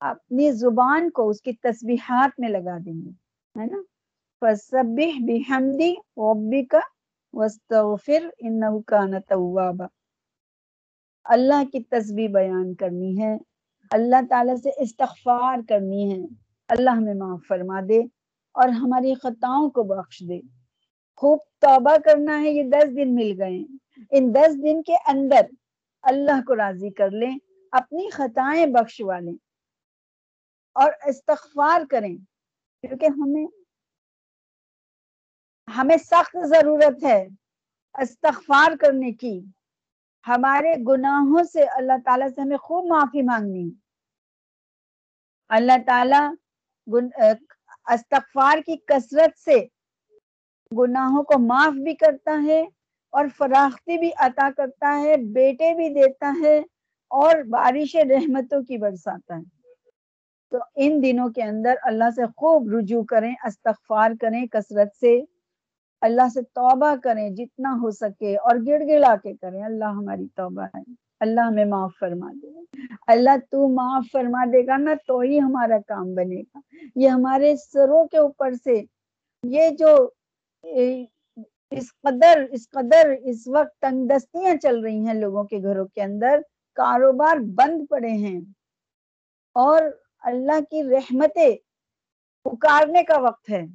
اپنی 0.00 0.52
زبان 0.52 1.10
کو 1.10 1.28
اس 1.28 1.42
کی 1.42 1.52
تسبیحات 1.52 2.40
میں 2.40 2.48
لگا 2.48 2.78
دیں 2.84 3.04
گے، 3.04 3.10
ہے 3.60 3.66
نا؟ 3.66 3.82
فسبح 4.40 5.18
بحمدی 5.20 5.94
ربک 6.16 6.76
واستغفر 7.32 8.28
انه 8.38 8.78
كان 8.86 9.10
توابا۔ 9.28 9.86
اللہ 11.24 11.70
کی 11.72 11.80
تسبیح 11.80 12.28
بیان 12.28 12.74
کرنی 12.74 13.22
ہے، 13.22 13.36
اللہ 13.90 14.26
تعالی 14.30 14.56
سے 14.62 14.70
استغفار 14.76 15.58
کرنی 15.68 16.12
ہے، 16.12 16.26
اللہ 16.68 16.90
ہمیں 16.90 17.14
معاف 17.14 17.40
فرما 17.48 17.80
دے 17.88 18.00
اور 18.52 18.68
ہماری 18.68 19.14
خطاؤں 19.14 19.70
کو 19.70 19.82
بخش 19.82 20.22
دے۔ 20.28 20.40
خوب 21.16 21.38
توبہ 21.58 21.96
کرنا 22.04 22.40
ہے، 22.40 22.50
یہ 22.50 22.62
دس 22.62 22.96
دن 22.96 23.14
مل 23.14 23.34
گئے۔ 23.38 23.64
ان 24.10 24.34
دس 24.34 24.54
دن 24.62 24.82
کے 24.82 24.94
اندر 25.06 25.40
اللہ 26.02 26.40
کو 26.46 26.56
راضی 26.56 26.90
کر 26.90 27.10
لیں، 27.10 27.38
اپنی 27.72 28.10
خطائیں 28.10 28.66
بخشوا 28.66 29.18
لیں 29.18 29.36
اور 30.72 30.92
استغفار 31.06 31.80
کریں، 31.90 32.16
کیونکہ 32.80 33.06
ہمیں 33.06 33.46
ہمیں 35.76 35.96
سخت 35.96 36.36
ضرورت 36.44 37.04
ہے 37.04 37.26
استغفار 37.94 38.76
کرنے 38.76 39.12
کی۔ 39.12 39.40
ہمارے 40.26 40.74
گناہوں 40.88 41.44
سے 41.44 41.62
اللہ 41.64 41.98
تعالیٰ 42.04 42.28
سے 42.34 42.40
ہمیں 42.40 42.56
خوب 42.56 42.86
معافی 42.86 43.22
مانگنی۔ 43.22 43.70
اللہ 45.48 45.82
تعالیٰ 45.86 46.34
استغفار 47.86 48.58
کی 48.66 48.76
کثرت 48.76 49.38
سے 49.38 49.58
گناہوں 50.72 51.22
کو 51.22 51.38
معاف 51.38 51.72
بھی 51.84 51.94
کرتا 51.94 52.42
ہے 52.44 52.64
اور 53.10 53.26
فراختی 53.36 53.98
بھی 53.98 54.10
عطا 54.16 54.48
کرتا 54.56 55.00
ہے، 55.00 55.16
بیٹے 55.16 55.74
بھی 55.74 55.88
دیتا 55.88 56.34
ہے 56.42 56.58
اور 57.10 57.42
بارش 57.42 57.96
رحمتوں 57.96 58.62
کی 58.62 58.76
برساتا 58.76 59.36
ہے۔ 59.36 59.58
تو 60.50 60.58
ان 60.76 61.02
دنوں 61.02 61.28
کے 61.28 61.42
اندر 61.42 61.74
اللہ 61.82 62.10
سے 62.16 62.22
خوب 62.36 62.68
رجوع 62.68 63.02
کریں، 63.02 63.34
استغفار 63.44 64.10
کریں، 64.20 64.46
کثرت 64.46 64.96
سے 65.00 65.20
اللہ 66.00 66.28
سے 66.34 66.42
توبہ 66.42 66.94
کریں 67.02 67.30
جتنا 67.30 67.78
ہو 67.82 67.90
سکے 67.90 68.36
اور 68.36 68.56
گڑ 68.66 68.82
گڑا 68.88 69.14
کے 69.22 69.34
کریں۔ 69.34 69.62
اللہ 69.62 69.84
ہماری 69.84 70.26
توبہ 70.26 70.62
ہے۔ 70.62 70.92
اللہ 71.20 71.40
ہمیں 71.40 71.64
معاف 71.64 71.92
فرما 72.00 72.32
دے۔ 72.42 72.48
اللہ 73.06 73.36
تو 73.50 73.68
معاف 73.68 74.04
فرما 74.12 74.44
دے 74.44 74.66
گا 74.66 74.76
نا 74.76 74.94
تو 75.06 75.18
ہی 75.18 75.40
ہمارا 75.40 75.78
کام 75.86 76.14
بنے 76.14 76.40
گا۔ 76.40 76.58
یہ 76.96 77.08
ہمارے 77.08 77.56
سروں 77.56 78.06
کے 78.06 78.18
اوپر 78.18 78.52
سے 78.64 78.82
یہ 79.42 79.68
جو 79.70 80.10
اس 81.70 82.00
قدر 82.00 82.44
اس 82.50 82.70
قدر 82.70 83.14
اس 83.22 83.48
وقت 83.48 83.78
تنگ 83.80 84.08
دستیاں 84.08 84.56
چل 84.56 84.80
رہی 84.80 85.06
ہیں 85.06 85.14
لوگوں 85.14 85.44
کے 85.44 85.58
گھروں 85.58 85.86
کے 85.86 86.02
اندر، 86.02 86.40
کاروبار 86.74 87.36
بند 87.36 87.86
پڑے 87.90 88.10
ہیں۔ 88.10 88.40
اور 89.54 89.82
اللہ 90.18 90.60
کی 90.60 90.82
رحمتیں 90.82 91.56
پکارنے 92.44 93.02
کا 93.02 93.18
وقت 93.18 93.50
ہے۔ 93.50 93.66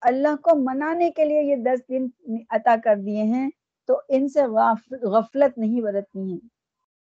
اللہ 0.00 0.36
کو 0.36 0.50
منانے 0.54 1.10
کے 1.10 1.24
لیے 1.24 1.42
یہ 1.42 1.56
دس 1.56 1.88
دن 1.88 2.06
عطا 2.50 2.76
کر 2.84 2.96
دیے 2.96 3.22
ہیں، 3.22 3.50
تو 3.86 4.00
ان 4.08 4.28
سے 4.28 4.42
غفلت 4.96 5.58
نہیں 5.58 5.80
برتنی 5.80 6.32
ہے۔ 6.32 6.46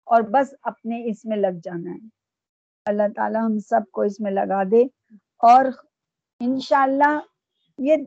اور 0.05 0.21
بس 0.21 0.53
اپنے 0.61 1.03
اس 1.05 1.25
میں 1.25 1.37
لگ 1.37 1.59
جانا 1.63 1.91
ہے۔ 1.91 2.07
اللہ 2.85 3.03
تعالی 3.15 3.37
ہم 3.37 3.59
سب 3.59 3.81
کو 3.91 4.01
اس 4.01 4.19
میں 4.19 4.31
لگا 4.31 4.63
دے 4.71 4.83
اور 5.37 5.65
انشاءاللہ 6.39 7.19
یہ 7.79 7.97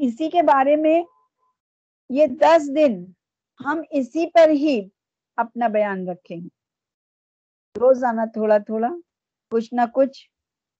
اسی 0.00 0.30
کے 0.30 0.42
بارے 0.42 0.76
میں 0.76 1.02
یہ 2.10 2.26
دس 2.40 2.68
دن 2.76 3.04
ہم 3.64 3.80
اسی 3.90 4.26
پر 4.26 4.48
ہی 4.48 4.80
اپنا 5.36 5.68
بیان 5.68 6.08
رکھیں 6.08 6.40
روزانہ 7.74 8.20
تھوڑا 8.32 8.58
تھوڑا، 8.58 8.88
کچھ 9.50 9.74
نہ 9.74 9.80
کچھ 9.94 10.18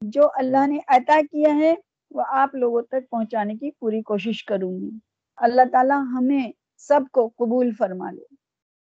جو 0.02 0.28
اللہ 0.34 0.66
نے 0.66 0.78
عطا 0.88 1.20
کیا 1.30 1.54
ہے، 1.54 1.74
وہ 2.10 2.22
آپ 2.26 2.54
لوگوں 2.54 2.82
تک 2.82 3.08
پہنچانے 3.10 3.54
کی 3.54 3.70
پوری 3.70 4.02
کوشش 4.02 4.44
کروں 4.44 4.72
گی۔ 4.72 4.90
اللہ 5.38 5.68
تعالی 5.72 5.94
ہمیں 6.12 6.50
سب 6.76 7.00
کو 7.12 7.28
قبول 7.28 7.70
فرما 7.78 8.10
لے 8.10 8.24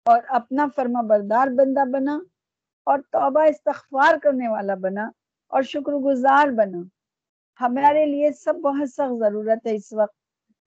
اور 0.05 0.21
اپنا 0.27 0.67
فرما 0.75 1.01
بردار 1.01 1.47
بندہ 1.47 1.85
بنا 1.91 2.19
اور 2.87 2.99
توبہ 3.11 3.43
استغفار 3.49 4.17
کرنے 4.23 4.47
والا 4.47 4.75
بنا 4.75 5.09
اور 5.47 5.61
شکر 5.61 5.93
گزار 6.05 6.47
بنا۔ 6.47 6.81
ہمارے 7.59 8.05
لیے 8.05 8.31
سب 8.31 8.55
بہت 8.55 8.89
سخت 8.89 9.19
ضرورت 9.19 9.67
ہے 9.67 9.75
اس 9.75 9.93
وقت 9.93 10.15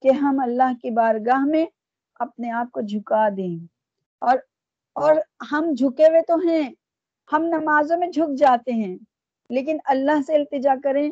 کہ 0.03 0.11
ہم 0.11 0.41
اللہ 0.41 0.72
کی 0.82 0.91
بارگاہ 0.91 1.45
میں 1.45 1.66
اپنے 2.14 2.51
آپ 2.51 2.70
کو 2.72 2.80
جھکا 2.80 3.28
دیں۔ 3.37 3.66
اور 4.20 4.39
اور 4.95 5.14
ہم 5.53 5.72
جھکے 5.78 6.09
ہوئے 6.09 6.20
تو 6.22 6.37
ہیں، 6.37 6.70
ہم 7.32 7.45
نمازوں 7.45 7.99
میں 7.99 8.09
جھک 8.09 8.39
جاتے 8.39 8.72
ہیں، 8.72 8.99
لیکن 9.51 9.76
اللہ 9.85 10.22
سے 10.26 10.35
التجا 10.35 10.74
کریں 10.85 11.11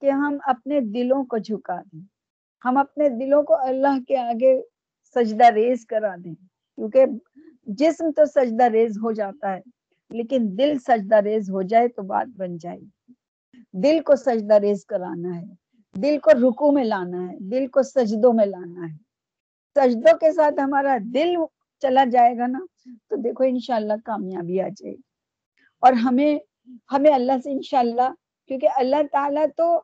کہ 0.00 0.10
ہم 0.10 0.38
اپنے 0.46 0.80
دلوں 0.80 1.24
کو 1.24 1.38
جھکا 1.38 1.80
دیں۔ 1.92 2.00
ہم 2.64 2.76
اپنے 2.76 3.08
دلوں 3.08 3.42
کو 3.42 3.54
اللہ 3.54 4.02
کے 4.08 4.16
آگے 4.16 4.62
سجدہ 5.14 5.44
ریز 5.44 5.86
کرا 5.86 6.14
دیں۔ 6.24 6.34
کیونکہ 6.76 7.04
جسم 7.66 8.10
تو 8.10 8.24
سجدہ 8.24 8.64
ریز 8.64 8.98
ہو 9.02 9.12
جاتا 9.12 9.56
ہے، 9.56 9.60
لیکن 10.10 10.38
دل 10.58 10.78
سجدہ 10.78 11.16
ریز 11.16 11.50
ہو 11.50 11.62
جائے 11.62 11.88
تو 11.88 12.02
بات 12.02 12.26
بن 12.36 12.58
جائے۔ 12.58 12.78
گی 12.78 13.03
دل 13.72 14.00
کو 14.00 14.16
سجدہ 14.16 14.54
ریز 14.54 14.86
کرانا 14.86 15.40
ہے، 15.40 15.44
دل 15.94 16.18
کو 16.22 16.30
رکو 16.30 16.72
میں 16.72 16.84
لانا 16.84 17.32
ہے، 17.32 17.38
دل 17.38 17.66
کو 17.66 17.82
سجدوں 17.82 18.32
میں 18.32 18.46
لانا 18.46 18.92
ہے۔ 18.92 18.96
سجدوں 19.74 20.18
کے 20.18 20.32
ساتھ 20.32 20.60
ہمارا 20.60 20.96
دل 21.14 21.34
چلا 21.80 22.04
جائے 22.12 22.38
گا 22.38 22.46
نا، 22.46 22.58
تو 23.08 23.16
دیکھو 23.16 23.44
انشاءاللہ 23.44 23.92
کامیابی 24.04 24.60
آ 24.60 24.68
جائے 24.68 24.94
گی۔ 24.94 25.00
اور 25.80 25.92
ہمیں 25.92 26.38
ہمیں 26.92 27.10
اللہ 27.10 27.32
سے 27.44 27.52
انشاءاللہ، 27.52 28.14
کیونکہ 28.48 28.68
اللہ 28.76 28.96
تعالیٰ 29.12 29.46
تو 29.56 29.82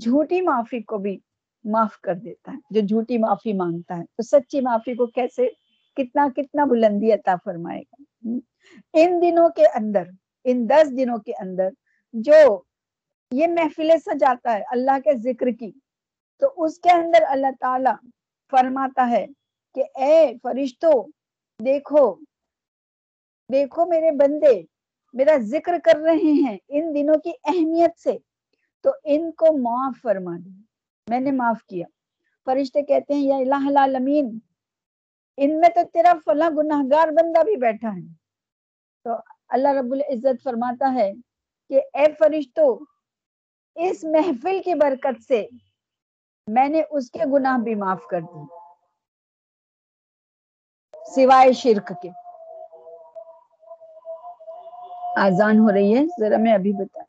جھوٹی 0.00 0.40
معافی 0.40 0.82
کو 0.82 0.98
بھی 0.98 1.18
معاف 1.64 2.00
کر 2.00 2.14
دیتا 2.14 2.52
ہے، 2.52 2.58
جو 2.70 2.80
جھوٹی 2.80 3.18
معافی 3.18 3.52
مانگتا 3.52 3.98
ہے۔ 3.98 4.04
تو 4.04 4.22
سچی 4.22 4.60
معافی 4.60 4.94
کو 4.94 5.06
کیسے، 5.06 5.48
کتنا 5.96 6.28
کتنا 6.36 6.64
بلندی 6.64 7.12
عطا 7.12 7.34
فرمائے 7.44 7.80
گا۔ 7.80 8.02
ان 8.94 9.22
دنوں 9.22 9.48
کے 9.48 9.66
اندر، 9.66 10.02
ان 10.44 10.68
دس 10.68 10.90
دنوں 10.90 11.18
کے 11.18 11.32
اندر 11.32 11.68
جو 12.12 12.62
یہ 13.32 13.46
محفلیں 13.46 13.96
سجاتا 13.96 14.52
ہے 14.52 14.62
اللہ 14.70 14.98
کے 15.04 15.18
ذکر 15.18 15.46
کی۔ 15.46 15.72
تو 16.40 16.52
اس 16.56 16.78
کے 16.78 16.90
اندر 16.90 17.22
اللہ 17.28 17.46
تعالی 17.60 18.08
فرماتا 18.50 19.10
ہے 19.10 19.26
کہ 19.74 19.84
اے 19.94 20.32
فرشتوں 20.42 21.04
دیکھو 21.64 22.14
دیکھو 23.52 23.86
میرے 23.86 24.10
بندے، 24.10 24.62
میرا 25.12 25.36
ذکر 25.40 25.72
کر 25.84 25.96
رہے 25.96 26.48
ہیں 26.48 26.58
ان 26.68 26.94
دنوں 26.94 27.14
کی 27.14 27.30
اہمیت 27.44 27.98
سے۔ 27.98 28.12
تو 28.82 28.90
ان 29.04 29.32
کو 29.32 29.58
معاف 29.58 30.02
فرما 30.02 30.36
دیں 30.44 30.62
میں 31.10 31.20
نے 31.20 31.30
معاف 31.30 31.64
کیا۔ 31.64 31.86
فرشتے 32.44 32.82
کہتے 32.82 33.14
ہیں، 33.14 33.20
یا 33.20 33.36
الہ 33.36 33.66
العالمین، 33.66 34.38
ان 35.36 35.60
میں 35.60 35.68
تو 35.68 35.80
تیرا 35.92 36.12
فلاں 36.24 36.50
گناہ 36.50 36.82
گار 36.90 37.08
بندہ 37.08 37.44
بھی 37.44 37.56
بیٹھا 37.56 37.88
ہے۔ 37.88 38.14
تو 39.04 39.10
اللہ 39.48 39.68
رب 39.68 39.92
العزت 39.92 40.42
فرماتا 40.42 40.94
ہے 40.94 41.12
کہ 41.68 41.80
اے 41.94 42.06
فرشتو 42.18 42.91
اس 43.76 44.04
محفل 44.04 44.60
کی 44.64 44.74
برکت 44.74 45.22
سے 45.28 45.46
میں 46.48 46.68
نے 46.68 46.82
اس 46.90 47.10
کے 47.10 47.24
گناہ 47.32 47.58
بھی 47.58 47.74
معاف 47.74 48.06
کر 48.06 48.20
دی 48.20 48.44
سوائے 51.14 51.52
شرک 51.52 51.92
کے۔ 52.02 52.10
آزان 55.20 55.58
ہو 55.58 55.72
رہی 55.72 55.96
ہے، 55.96 56.04
ذرا 56.20 56.36
میں 56.38 56.52
ابھی 56.52 56.72
بتا 56.72 57.02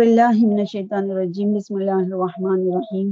باللہ 0.01 0.47
من 0.47 0.59
الشیطان 0.59 1.11
الرجیم، 1.11 1.53
بسم 1.55 1.75
اللہ 1.75 1.91
الرحمن 1.91 2.61
الرحیم۔ 2.61 3.11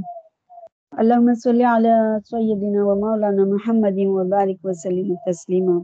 اللہم 0.91 1.33
صلی 1.33 1.63
علی 1.63 1.89
سیدنا 2.25 2.85
و 2.85 2.95
مولانا 2.99 3.43
محمد 3.45 3.99
و 4.05 4.23
بارک 4.29 4.65
وسلم 4.65 5.13
تسلیما۔ 5.25 5.75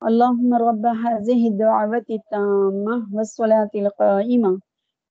اللہم 0.00 0.54
رب 0.54 0.86
هذه 0.86 1.38
الدعوة 1.50 2.02
التامة 2.08 2.96
والصلاة 3.12 3.82
القائمة 3.82 4.54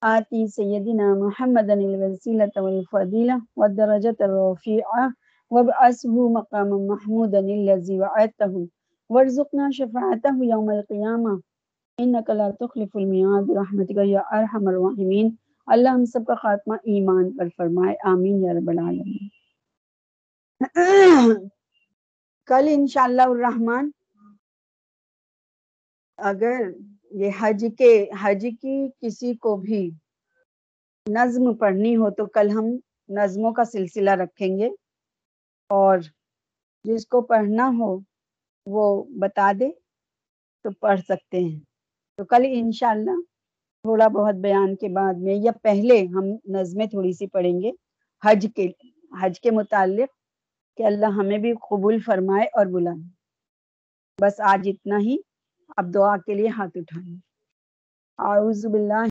آتی 0.01 0.47
سیدنا 0.47 1.13
محمد 1.13 1.69
الوسیلة 1.69 2.65
والفضیلة 2.65 3.37
والدرجة 3.57 4.15
الرفیعة 4.29 5.09
وابعثه 5.51 6.31
مقاما 6.39 6.81
محمودا 6.93 7.37
الذي 7.37 7.99
وعدته 7.99 8.67
وارزقنا 9.09 9.69
شفاعته 9.71 10.51
يوم 10.55 10.69
القيامة 10.69 11.39
انک 11.99 12.29
لا 12.29 12.49
تخلف 12.59 12.95
المیعاد 12.95 13.49
رحمتک 13.55 13.97
یا 14.05 14.21
ارحم 14.31 14.67
الراحمین 14.67 15.29
اللہ 15.67 15.89
ہم 15.89 16.05
سب 16.05 16.25
کا 16.27 16.35
خاتمہ 16.35 16.75
ایمان 16.91 17.25
پر 17.37 17.47
فرمائے. 17.57 17.95
آمین 18.09 18.43
یا 18.43 18.53
رب 18.53 18.69
العالمین. 18.69 19.27
کل 22.47 22.67
انشاءاللہ 22.71 23.21
الرحمن، 23.21 23.89
اگر 26.17 26.69
یہ 27.11 27.31
حج 27.39 27.65
کے، 27.77 27.93
حج 28.21 28.45
کی 28.61 28.77
کسی 29.01 29.33
کو 29.43 29.55
بھی 29.57 29.89
نظم 31.05 31.53
پڑھنی 31.57 31.95
ہو 31.95 32.09
تو 32.09 32.25
کل 32.35 32.49
ہم 32.49 32.65
نظموں 33.17 33.51
کا 33.53 33.63
سلسلہ 33.65 34.11
رکھیں 34.23 34.57
گے 34.57 34.69
اور 35.69 35.99
جس 36.85 37.07
کو 37.07 37.21
پڑھنا 37.21 37.67
ہو 37.79 37.97
وہ 38.67 38.85
بتا 39.19 39.51
دے 39.59 39.69
تو 40.65 40.69
پڑھ 40.71 40.99
سکتے 40.99 41.39
ہیں۔ 41.39 41.59
تو 42.19 42.23
کل 42.25 42.45
انشاءاللہ 42.45 43.11
تھوڑا 43.85 44.07
بہت 44.07 44.35
بیان 44.35 44.75
کے 44.75 44.87
بعد 44.93 45.21
میں 45.23 45.35
یا 45.35 45.51
پہلے 45.61 45.99
ہم 46.15 46.25
نظمیں 46.55 46.85
تھوڑی 46.85 47.11
سی 47.13 47.27
پڑھیں 47.27 47.59
گے 47.61 47.71
حج 48.23 48.47
کے 48.55 48.65
حج 49.11 49.39
کے 49.39 49.51
متعلق 49.51 50.09
کہ 50.77 50.83
اللہ 50.85 51.15
ہمیں 51.19 51.37
بھی 51.37 51.53
قبول 51.69 51.99
فرمائے 51.99 52.45
اور 52.53 52.65
بلائے 52.65 52.97
بس 54.19 54.39
آج 54.49 54.67
اتنا 54.69 54.97
ہی۔ 54.99 55.15
اب 55.77 55.93
دعا 55.93 56.15
کے 56.17 56.33
لیے 56.33 56.47
ہاتھ 56.57 56.77
اٹھائیں 56.77 57.15
اعوذ 58.19 58.65
باللہ 58.65 59.05